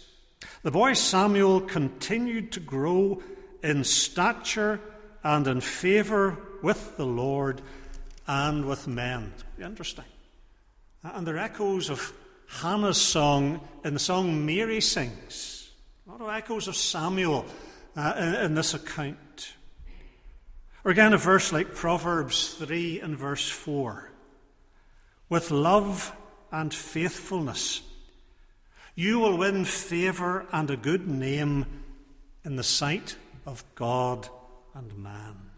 the 0.62 0.70
boy 0.70 0.94
Samuel 0.94 1.60
continued 1.60 2.52
to 2.52 2.60
grow 2.60 3.22
in 3.62 3.84
stature 3.84 4.80
and 5.22 5.46
in 5.46 5.60
favour 5.60 6.38
with 6.62 6.96
the 6.96 7.06
Lord 7.06 7.62
and 8.26 8.66
with 8.66 8.86
men. 8.86 9.32
Interesting. 9.60 10.04
And 11.02 11.26
there 11.26 11.36
are 11.36 11.38
echoes 11.38 11.90
of 11.90 12.12
Hannah's 12.46 13.00
song 13.00 13.60
in 13.84 13.94
the 13.94 14.00
song 14.00 14.46
Mary 14.46 14.80
sings. 14.80 15.70
A 16.06 16.12
lot 16.12 16.20
of 16.20 16.28
echoes 16.28 16.68
of 16.68 16.76
Samuel 16.76 17.46
uh, 17.96 18.14
in, 18.16 18.34
in 18.34 18.54
this 18.54 18.74
account. 18.74 19.54
Or 20.84 20.90
again, 20.90 21.14
a 21.14 21.18
verse 21.18 21.52
like 21.52 21.74
Proverbs 21.74 22.54
3 22.54 23.00
and 23.00 23.16
verse 23.16 23.48
4. 23.48 24.10
With 25.28 25.50
love 25.50 26.14
and 26.52 26.72
faithfulness, 26.72 27.82
you 28.94 29.18
will 29.18 29.36
win 29.36 29.64
favour 29.64 30.46
and 30.52 30.70
a 30.70 30.76
good 30.76 31.08
name 31.08 31.66
in 32.44 32.56
the 32.56 32.62
sight 32.62 33.16
of 33.46 33.64
God 33.74 34.28
and 34.74 34.96
man. 34.96 35.50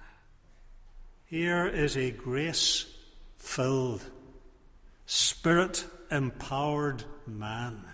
Here 1.24 1.66
is 1.66 1.96
a 1.96 2.10
grace 2.10 2.86
filled, 3.36 4.04
spirit 5.06 5.84
empowered 6.10 7.04
man, 7.26 7.84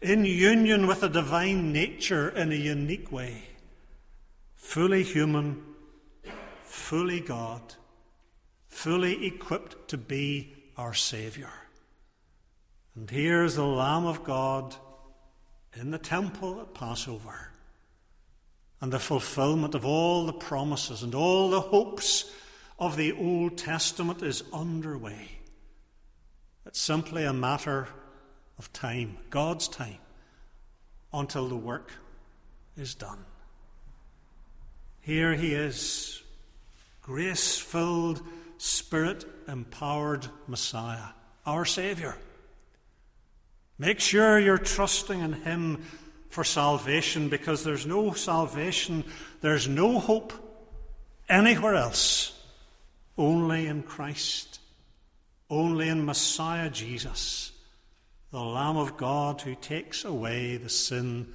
in 0.00 0.24
union 0.24 0.86
with 0.86 1.02
a 1.02 1.08
divine 1.08 1.72
nature 1.72 2.30
in 2.30 2.52
a 2.52 2.56
unique 2.56 3.12
way, 3.12 3.42
fully 4.56 5.02
human 5.02 5.74
fully 6.74 7.20
God, 7.20 7.62
fully 8.68 9.26
equipped 9.26 9.88
to 9.88 9.96
be 9.96 10.54
our 10.76 10.92
Saviour. 10.92 11.52
And 12.94 13.10
here's 13.10 13.56
the 13.56 13.66
Lamb 13.66 14.06
of 14.06 14.22
God 14.24 14.74
in 15.74 15.90
the 15.90 15.98
temple 15.98 16.60
at 16.60 16.74
Passover. 16.74 17.50
And 18.80 18.92
the 18.92 18.98
fulfillment 18.98 19.74
of 19.74 19.84
all 19.84 20.26
the 20.26 20.32
promises 20.32 21.02
and 21.02 21.14
all 21.14 21.50
the 21.50 21.60
hopes 21.60 22.30
of 22.78 22.96
the 22.96 23.12
Old 23.12 23.56
Testament 23.56 24.22
is 24.22 24.44
underway. 24.52 25.28
It's 26.66 26.80
simply 26.80 27.24
a 27.24 27.32
matter 27.32 27.88
of 28.58 28.72
time, 28.72 29.16
God's 29.30 29.68
time, 29.68 29.98
until 31.12 31.48
the 31.48 31.56
work 31.56 31.92
is 32.76 32.94
done. 32.94 33.24
Here 35.00 35.34
he 35.34 35.54
is, 35.54 36.22
grace 37.02 37.58
filled, 37.58 38.22
spirit 38.58 39.24
empowered 39.46 40.26
Messiah, 40.46 41.08
our 41.44 41.64
Saviour. 41.64 42.16
Make 43.78 44.00
sure 44.00 44.38
you're 44.38 44.58
trusting 44.58 45.20
in 45.20 45.32
Him 45.32 45.82
for 46.28 46.44
salvation 46.44 47.28
because 47.28 47.64
there's 47.64 47.86
no 47.86 48.12
salvation, 48.12 49.04
there's 49.40 49.68
no 49.68 49.98
hope 49.98 50.32
anywhere 51.28 51.74
else, 51.74 52.40
only 53.16 53.66
in 53.66 53.82
Christ, 53.82 54.60
only 55.50 55.88
in 55.88 56.04
Messiah 56.04 56.70
Jesus, 56.70 57.52
the 58.30 58.40
Lamb 58.40 58.76
of 58.76 58.96
God 58.96 59.40
who 59.40 59.54
takes 59.54 60.04
away 60.04 60.56
the 60.56 60.68
sin 60.68 61.32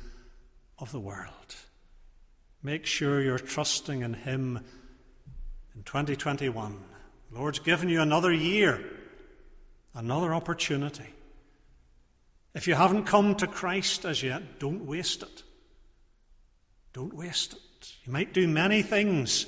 of 0.78 0.92
the 0.92 1.00
world. 1.00 1.56
Make 2.62 2.86
sure 2.86 3.22
you're 3.22 3.40
trusting 3.40 4.02
in 4.02 4.14
Him 4.14 4.60
in 5.76 5.84
2021. 5.84 6.78
The 7.32 7.38
Lord's 7.38 7.60
given 7.60 7.90
you 7.90 8.02
another 8.02 8.34
year, 8.34 8.84
another 9.94 10.34
opportunity. 10.34 11.08
If 12.54 12.68
you 12.68 12.76
haven't 12.76 13.06
come 13.06 13.36
to 13.36 13.48
Christ 13.48 14.06
as 14.06 14.24
yet, 14.24 14.60
don't 14.60 14.86
waste 14.86 15.24
it. 15.24 15.44
Don't 16.94 17.14
waste 17.14 17.54
it. 17.54 17.94
You 18.06 18.12
might 18.12 18.34
do 18.34 18.48
many 18.48 18.82
things 18.82 19.46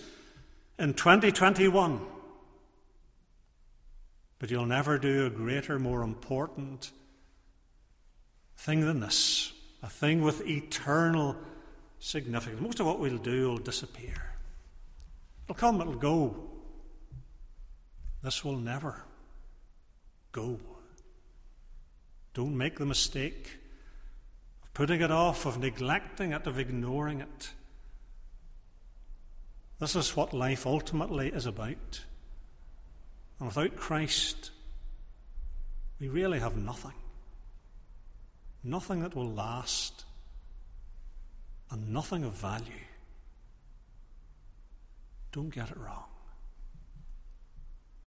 in 0.78 0.94
2021, 0.94 2.00
but 4.40 4.52
you'll 4.52 4.66
never 4.66 4.98
do 4.98 5.26
a 5.26 5.30
greater, 5.30 5.80
more 5.80 6.04
important 6.04 6.92
thing 8.58 8.82
than 8.82 9.00
this 9.00 9.54
a 9.84 9.90
thing 9.90 10.22
with 10.22 10.48
eternal 10.48 11.36
significance. 12.00 12.62
Most 12.62 12.80
of 12.80 12.86
what 12.86 13.00
we'll 13.00 13.18
do 13.18 13.50
will 13.50 13.58
disappear. 13.58 14.34
It'll 15.46 15.56
come, 15.56 15.82
it'll 15.82 15.96
go. 15.96 16.50
This 18.24 18.46
will 18.46 18.58
never 18.58 19.04
go. 20.32 20.60
Don't 22.34 22.58
make 22.58 22.77
the 22.77 22.86
mistake 22.86 23.58
of 24.63 24.73
putting 24.73 25.02
it 25.02 25.12
off, 25.12 25.46
of 25.46 25.60
neglecting 25.60 26.32
it, 26.32 26.48
of 26.48 26.60
ignoring 26.60 27.21
it. 27.21 27.52
This 29.79 29.96
is 29.96 30.15
what 30.15 30.34
life 30.34 30.65
ultimately 30.65 31.29
is 31.29 31.46
about. 31.46 32.02
And 33.40 33.48
without 33.48 33.75
Christ, 33.75 34.52
we 36.00 36.08
really 36.08 36.40
have 36.40 36.56
nothing. 36.56 36.94
Nothing 38.63 39.02
that 39.02 39.15
will 39.15 39.29
last, 39.29 40.06
and 41.71 41.90
nothing 41.90 42.23
of 42.23 42.34
value. 42.34 42.86
Don't 45.32 45.50
get 45.50 45.71
it 45.71 45.77
wrong. 45.77 46.11